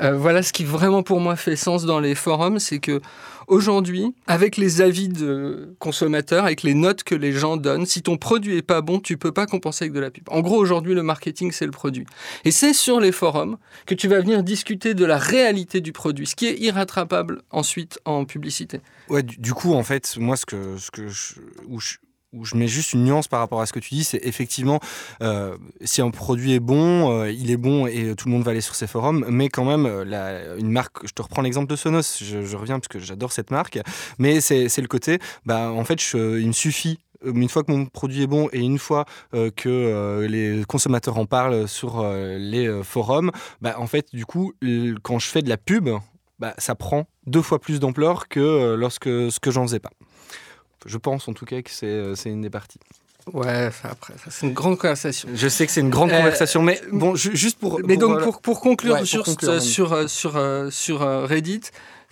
[0.00, 3.00] euh, voilà ce qui vraiment pour moi fait sens dans les forums, c'est que
[3.46, 8.16] Aujourd'hui, avec les avis de consommateurs, avec les notes que les gens donnent, si ton
[8.16, 10.24] produit est pas bon, tu peux pas compenser avec de la pub.
[10.30, 12.06] En gros, aujourd'hui, le marketing, c'est le produit.
[12.44, 16.26] Et c'est sur les forums que tu vas venir discuter de la réalité du produit,
[16.26, 18.80] ce qui est irrattrapable ensuite en publicité.
[19.08, 21.34] Ouais, du, coup, en fait, moi, ce que, ce que je,
[22.34, 24.80] où je mets juste une nuance par rapport à ce que tu dis, c'est effectivement,
[25.22, 28.50] euh, si un produit est bon, euh, il est bon et tout le monde va
[28.50, 31.76] aller sur ces forums, mais quand même, euh, une marque, je te reprends l'exemple de
[31.76, 33.78] Sonos, je, reviens parce que j'adore cette marque,
[34.18, 38.22] mais c'est le côté, bah, en fait, il me suffit une fois que mon produit
[38.22, 43.86] est bon et une fois que les consommateurs en parlent sur les forums, bah, en
[43.86, 44.52] fait, du coup,
[45.02, 45.88] quand je fais de la pub,
[46.38, 49.90] bah, ça prend deux fois plus d'ampleur que lorsque ce que j'en faisais pas.
[50.86, 52.78] Je pense en tout cas que c'est euh, une des parties.
[53.32, 55.28] Ouais, après, ça, c'est une grande conversation.
[55.34, 57.80] Je sais que c'est une grande Euh, conversation, mais bon, ju- juste pour.
[57.82, 60.38] Mais donc, pour, pour conclure Ouais, pour sur, conclure, sur, euh, sur,
[60.70, 61.62] sur Reddit,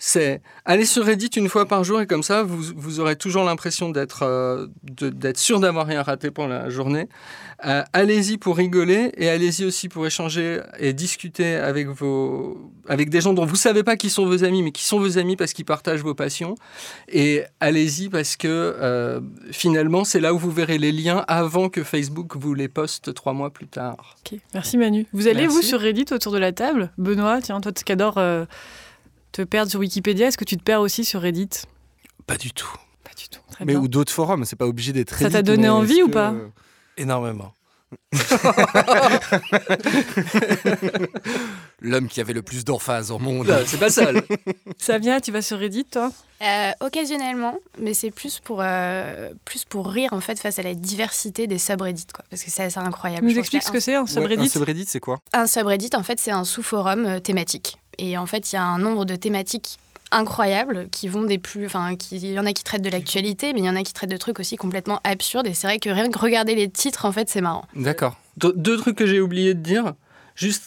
[0.05, 3.45] c'est aller sur Reddit une fois par jour et comme ça, vous, vous aurez toujours
[3.45, 7.07] l'impression d'être euh, d'être sûr d'avoir rien raté pendant la journée.
[7.65, 13.21] Euh, allez-y pour rigoler et allez-y aussi pour échanger et discuter avec, vos, avec des
[13.21, 15.53] gens dont vous savez pas qui sont vos amis, mais qui sont vos amis parce
[15.53, 16.55] qu'ils partagent vos passions.
[17.07, 21.81] Et allez-y parce que euh, finalement, c'est là où vous verrez les liens avant que
[21.81, 24.17] Facebook vous les poste trois mois plus tard.
[24.25, 25.07] Ok, Merci Manu.
[25.13, 26.91] Vous allez, vous, sur Reddit autour de la table?
[26.97, 28.21] Benoît, tiens, toi qui adores
[29.33, 31.49] te perdre sur Wikipédia, est-ce que tu te perds aussi sur Reddit?
[32.25, 32.71] Pas du tout.
[33.03, 33.41] Pas du tout.
[33.51, 33.81] Très Mais bien.
[33.81, 35.17] ou d'autres forums, c'est pas obligé d'être.
[35.17, 36.33] Ça t'a Reddit, donné envie ou pas?
[36.95, 37.51] Énormément.
[41.81, 43.47] L'homme qui avait le plus d'emphase au monde.
[43.47, 44.11] Là, c'est pas ça.
[44.11, 44.21] là.
[44.77, 46.11] Savia, tu vas sur Reddit, toi?
[46.41, 50.73] Euh, occasionnellement, mais c'est plus pour, euh, plus pour rire en fait face à la
[50.73, 53.25] diversité des subreddits quoi, parce que c'est assez incroyable.
[53.25, 55.19] Nous y ce que c'est un subreddit un subreddit, c'est quoi?
[55.31, 57.77] Un subreddit, en fait, c'est un sous-forum euh, thématique.
[57.97, 59.77] Et en fait, il y a un nombre de thématiques
[60.11, 61.65] incroyables qui vont des plus.
[61.65, 63.83] Enfin, qui- il y en a qui traitent de l'actualité, mais il y en a
[63.83, 65.47] qui traitent de trucs aussi complètement absurdes.
[65.47, 67.65] Et c'est vrai que rien que regarder les titres, en fait, c'est marrant.
[67.75, 68.15] D'accord.
[68.37, 69.93] Deux, deux trucs que j'ai oublié de dire.
[70.35, 70.63] Juste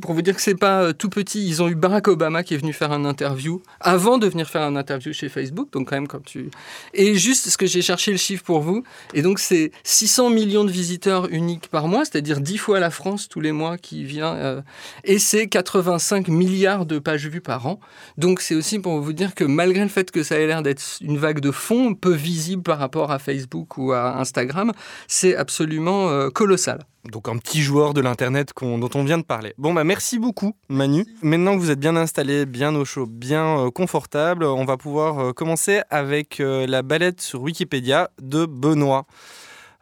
[0.00, 1.46] pour vous dire que c'est pas euh, tout petit.
[1.46, 4.62] Ils ont eu Barack Obama qui est venu faire un interview avant de venir faire
[4.62, 5.72] un interview chez Facebook.
[5.72, 6.50] Donc quand même comme tu.
[6.94, 8.84] Et juste ce que j'ai cherché le chiffre pour vous.
[9.14, 13.28] Et donc c'est 600 millions de visiteurs uniques par mois, c'est-à-dire 10 fois la France
[13.28, 14.34] tous les mois qui vient.
[14.34, 14.62] euh,
[15.04, 17.80] et c'est 85 milliards de pages vues par an.
[18.16, 20.82] Donc c'est aussi pour vous dire que malgré le fait que ça ait l'air d'être
[21.00, 24.72] une vague de fond peu visible par rapport à Facebook ou à Instagram,
[25.06, 26.84] c'est absolument euh, colossal.
[27.10, 29.54] Donc un petit joueur de l'internet dont on vient de parler.
[29.58, 31.04] Bon bah merci beaucoup Manu.
[31.22, 35.18] Maintenant que vous êtes bien installé, bien au chaud, bien euh, confortable, on va pouvoir
[35.18, 39.06] euh, commencer avec euh, la balette sur Wikipédia de Benoît.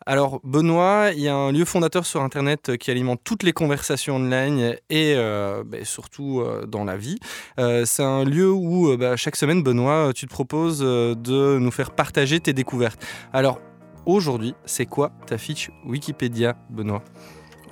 [0.06, 4.16] Alors Benoît, il y a un lieu fondateur sur Internet qui alimente toutes les conversations
[4.16, 7.18] online et euh, bah, surtout euh, dans la vie.
[7.58, 11.90] Euh, c'est un lieu où bah, chaque semaine, Benoît, tu te proposes de nous faire
[11.90, 13.00] partager tes découvertes.
[13.32, 13.60] Alors
[14.06, 17.02] aujourd'hui, c'est quoi ta fiche Wikipédia, Benoît?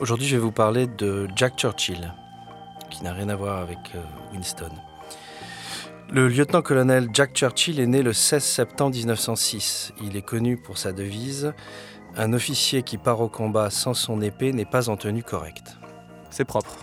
[0.01, 2.15] Aujourd'hui, je vais vous parler de Jack Churchill,
[2.91, 3.79] qui n'a rien à voir avec
[4.33, 4.71] Winston.
[6.11, 9.93] Le lieutenant-colonel Jack Churchill est né le 16 septembre 1906.
[10.03, 11.53] Il est connu pour sa devise
[12.17, 15.77] Un officier qui part au combat sans son épée n'est pas en tenue correcte.
[16.31, 16.77] C'est propre.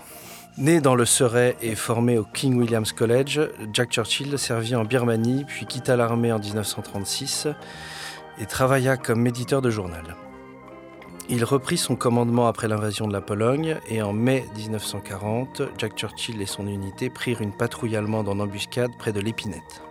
[0.59, 3.41] Né dans le Surrey et formé au King William's College,
[3.73, 7.47] Jack Churchill servit en Birmanie puis quitta l'armée en 1936
[8.39, 10.15] et travailla comme éditeur de journal.
[11.27, 16.41] Il reprit son commandement après l'invasion de la Pologne et en mai 1940, Jack Churchill
[16.41, 19.81] et son unité prirent une patrouille allemande en embuscade près de l'Épinette.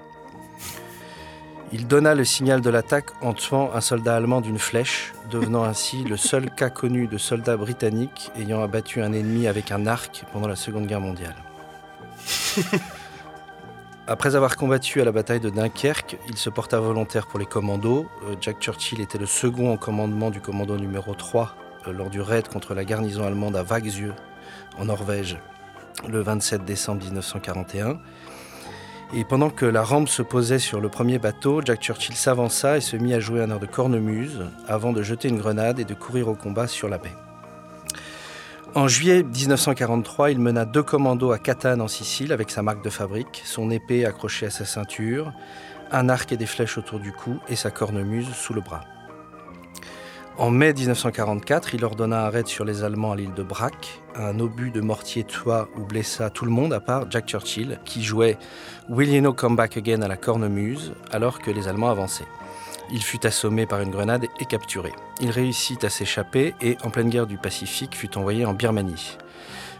[1.72, 6.04] Il donna le signal de l'attaque en tuant un soldat allemand d'une flèche, devenant ainsi
[6.04, 10.46] le seul cas connu de soldat britannique ayant abattu un ennemi avec un arc pendant
[10.46, 11.34] la Seconde Guerre mondiale.
[14.06, 18.06] Après avoir combattu à la bataille de Dunkerque, il se porta volontaire pour les commandos.
[18.24, 21.54] Euh, Jack Churchill était le second en commandement du commando numéro 3
[21.86, 24.12] euh, lors du raid contre la garnison allemande à Vagsjö,
[24.78, 25.38] en Norvège,
[26.06, 27.98] le 27 décembre 1941.
[29.14, 32.82] Et pendant que la rampe se posait sur le premier bateau, Jack Churchill s'avança et
[32.82, 35.94] se mit à jouer un air de cornemuse avant de jeter une grenade et de
[35.94, 37.14] courir au combat sur la baie.
[38.76, 42.90] En juillet 1943, il mena deux commandos à Catane en Sicile avec sa marque de
[42.90, 45.32] fabrique, son épée accrochée à sa ceinture,
[45.92, 48.80] un arc et des flèches autour du cou et sa cornemuse sous le bras.
[50.38, 54.00] En mai 1944, il ordonna un raid sur les Allemands à l'île de Brac.
[54.16, 58.02] Un obus de mortier tua ou blessa tout le monde à part Jack Churchill, qui
[58.02, 58.36] jouait
[58.88, 62.26] Will You Know Come Back Again à la cornemuse alors que les Allemands avançaient.
[62.90, 64.92] Il fut assommé par une grenade et capturé.
[65.20, 69.16] Il réussit à s'échapper et, en pleine guerre du Pacifique, fut envoyé en Birmanie.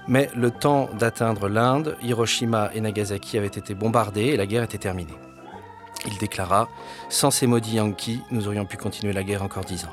[0.07, 4.79] Mais le temps d'atteindre l'Inde, Hiroshima et Nagasaki avaient été bombardés et la guerre était
[4.79, 5.15] terminée.
[6.07, 6.69] Il déclara
[7.09, 9.93] Sans ces maudits Yankees, nous aurions pu continuer la guerre encore dix ans.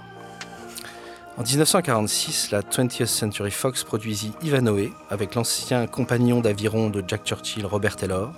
[1.38, 7.66] En 1946, la 20th Century Fox produisit Ivanhoe avec l'ancien compagnon d'aviron de Jack Churchill,
[7.66, 8.34] Robert Taylor.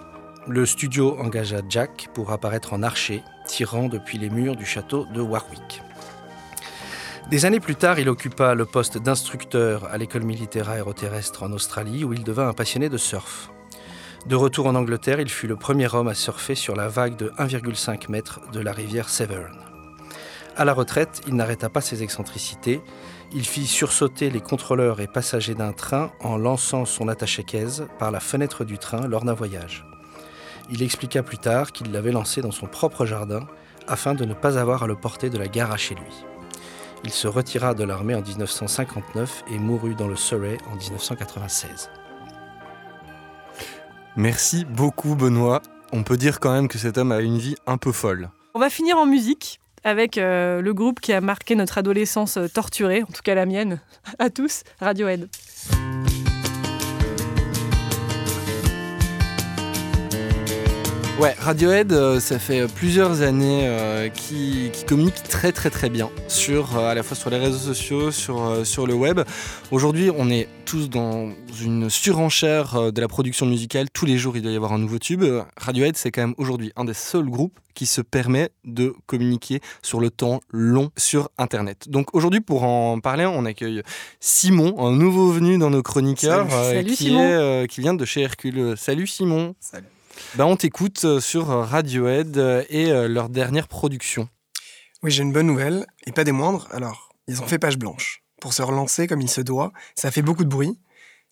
[0.47, 5.21] Le studio engagea Jack pour apparaître en archer, tirant depuis les murs du château de
[5.21, 5.81] Warwick.
[7.29, 12.03] Des années plus tard, il occupa le poste d'instructeur à l'école militaire aéroterrestre en Australie
[12.03, 13.49] où il devint un passionné de surf.
[14.27, 17.29] De retour en Angleterre, il fut le premier homme à surfer sur la vague de
[17.37, 19.57] 1,5 m de la rivière Severn.
[20.55, 22.81] À la retraite, il n'arrêta pas ses excentricités.
[23.33, 28.19] Il fit sursauter les contrôleurs et passagers d'un train en lançant son attaché-caisse par la
[28.19, 29.85] fenêtre du train lors d'un voyage.
[30.69, 33.47] Il expliqua plus tard qu'il l'avait lancé dans son propre jardin
[33.87, 36.25] afin de ne pas avoir à le porter de la gare à chez lui.
[37.03, 41.89] Il se retira de l'armée en 1959 et mourut dans le Surrey en 1996.
[44.15, 45.61] Merci beaucoup Benoît.
[45.91, 48.29] On peut dire quand même que cet homme a une vie un peu folle.
[48.53, 52.47] On va finir en musique avec euh, le groupe qui a marqué notre adolescence euh,
[52.47, 53.81] torturée, en tout cas la mienne,
[54.19, 55.27] à tous, Radiohead.
[61.19, 66.09] Ouais, Radiohead, euh, ça fait plusieurs années euh, qui, qui communique très très très bien
[66.27, 69.21] sur euh, à la fois sur les réseaux sociaux, sur, euh, sur le web.
[69.71, 71.29] Aujourd'hui, on est tous dans
[71.61, 73.87] une surenchère euh, de la production musicale.
[73.93, 75.23] Tous les jours, il doit y avoir un nouveau tube.
[75.55, 79.99] Radiohead, c'est quand même aujourd'hui un des seuls groupes qui se permet de communiquer sur
[79.99, 81.89] le temps long sur Internet.
[81.89, 83.83] Donc aujourd'hui, pour en parler, on accueille
[84.19, 86.53] Simon, un nouveau venu dans nos chroniqueurs, Salut.
[86.63, 87.19] euh, Salut, qui, Simon.
[87.21, 88.73] est, euh, qui vient de chez Hercule.
[88.77, 89.53] Salut Simon.
[89.59, 89.85] Salut.
[90.35, 94.27] Ben, on t'écoute euh, sur Radiohead euh, et euh, leur dernière production.
[95.03, 96.67] Oui, j'ai une bonne nouvelle, et pas des moindres.
[96.71, 98.23] Alors, ils ont fait page blanche.
[98.41, 100.79] Pour se relancer comme il se doit, ça fait beaucoup de bruit,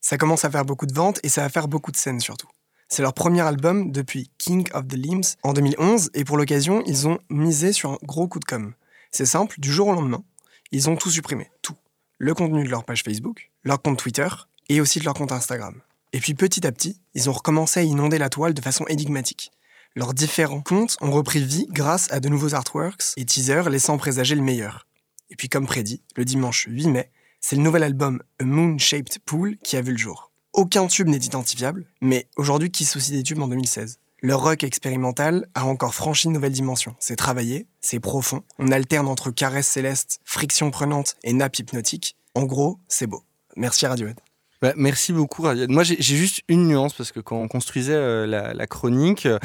[0.01, 2.47] ça commence à faire beaucoup de ventes, et ça va faire beaucoup de scènes surtout.
[2.89, 7.07] C'est leur premier album depuis King of the Limbs en 2011, et pour l'occasion, ils
[7.07, 8.73] ont misé sur un gros coup de com'.
[9.11, 10.23] C'est simple, du jour au lendemain,
[10.71, 11.75] ils ont tout supprimé, tout.
[12.19, 14.27] Le contenu de leur page Facebook, leur compte Twitter,
[14.69, 15.81] et aussi de leur compte Instagram.
[16.13, 19.51] Et puis petit à petit, ils ont recommencé à inonder la toile de façon énigmatique.
[19.95, 24.35] Leurs différents comptes ont repris vie grâce à de nouveaux artworks et teasers laissant présager
[24.35, 24.87] le meilleur.
[25.29, 29.19] Et puis comme prédit, le dimanche 8 mai, c'est le nouvel album A Moon Shaped
[29.25, 30.31] Pool qui a vu le jour.
[30.53, 35.47] Aucun tube n'est identifiable, mais aujourd'hui qui soucie des tubes en 2016 Le rock expérimental
[35.55, 36.95] a encore franchi une nouvelle dimension.
[36.99, 42.17] C'est travaillé, c'est profond, on alterne entre caresses célestes, friction prenante et nappes hypnotiques.
[42.35, 43.23] En gros, c'est beau.
[43.55, 44.19] Merci Radiohead.
[44.61, 45.71] Bah, merci beaucoup, Radiad.
[45.71, 49.39] Moi, j'ai juste une nuance parce que quand on construisait euh, la, chronique, euh,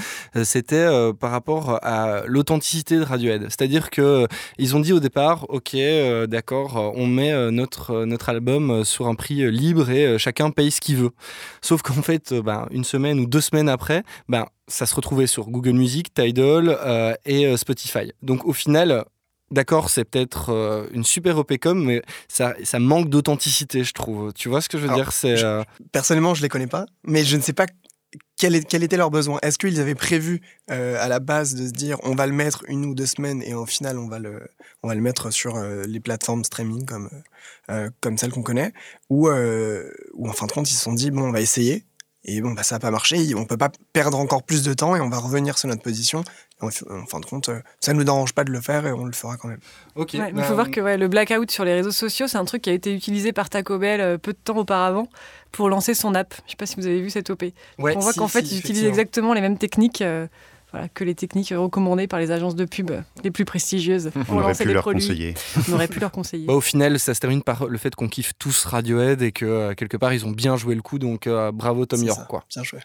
[0.44, 3.44] c'était euh, par rapport à l'authenticité de Radiohead.
[3.44, 4.26] C'est-à-dire que
[4.58, 5.74] ils ont dit au départ, ok,
[6.28, 11.12] d'accord, on met notre album sur un prix libre et chacun paye ce qu'il veut.
[11.62, 15.48] Sauf qu'en fait, ben, une semaine ou deux semaines après, ben ça se retrouvait sur
[15.48, 16.76] Google Music, Tidal
[17.24, 18.12] et Spotify.
[18.20, 19.04] Donc au final.
[19.50, 24.32] D'accord, c'est peut-être euh, une super OPCOM, mais ça, ça manque d'authenticité, je trouve.
[24.32, 25.12] Tu vois ce que je veux Alors, dire?
[25.12, 27.66] C'est euh, Personnellement, je les connais pas, mais je ne sais pas
[28.36, 29.38] quel, est- quel était leur besoin.
[29.42, 30.40] Est-ce qu'ils avaient prévu
[30.70, 33.40] euh, à la base de se dire on va le mettre une ou deux semaines
[33.42, 34.48] et au final on va le,
[34.82, 37.08] on va le mettre sur les plateformes streaming comme,
[38.00, 38.72] comme celles qu'on connaît?
[39.10, 41.84] Ou, ou en fin de compte ils se sont dit bon on va essayer
[42.26, 44.96] et bon bah, ça n'a pas marché, on peut pas perdre encore plus de temps
[44.96, 46.24] et on va revenir sur notre position.
[46.60, 48.92] En, en fin de compte, euh, ça ne nous dérange pas de le faire et
[48.92, 49.60] on le fera quand même.
[49.94, 50.14] Ok.
[50.14, 52.62] Ouais, il faut voir que ouais, le blackout sur les réseaux sociaux, c'est un truc
[52.62, 55.06] qui a été utilisé par Taco Bell euh, peu de temps auparavant
[55.52, 56.34] pour lancer son app.
[56.46, 57.42] Je sais pas si vous avez vu cette OP.
[57.78, 60.26] Ouais, on voit si, qu'en fait, si, ils utilisent exactement les mêmes techniques euh,
[60.76, 62.90] voilà, que les techniques recommandées par les agences de pub
[63.24, 65.34] les plus prestigieuses On aurait pu leur conseiller.
[65.68, 66.46] On aurait pu leur conseiller.
[66.46, 69.46] Bah, au final, ça se termine par le fait qu'on kiffe tous Radiohead et que
[69.46, 70.98] euh, quelque part ils ont bien joué le coup.
[70.98, 72.26] Donc euh, bravo Tom York, ça.
[72.26, 72.44] quoi.
[72.52, 72.80] Bien joué.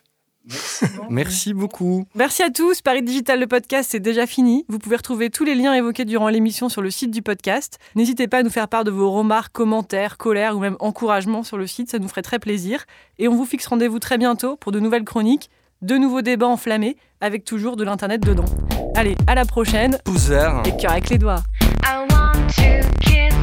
[1.10, 2.06] Merci beaucoup.
[2.16, 2.82] Merci à tous.
[2.82, 4.66] Paris Digital, le podcast, c'est déjà fini.
[4.70, 7.78] Vous pouvez retrouver tous les liens évoqués durant l'émission sur le site du podcast.
[7.96, 11.58] N'hésitez pas à nous faire part de vos remarques, commentaires, colères ou même encouragements sur
[11.58, 11.92] le site.
[11.92, 12.86] Ça nous ferait très plaisir.
[13.20, 15.50] Et on vous fixe rendez-vous très bientôt pour de nouvelles chroniques,
[15.82, 18.46] de nouveaux débats enflammés avec toujours de l'internet dedans.
[18.96, 19.98] Allez, à la prochaine.
[20.04, 20.62] Pouzer.
[20.66, 21.44] Et cœur avec les doigts.
[21.84, 23.41] I want to kill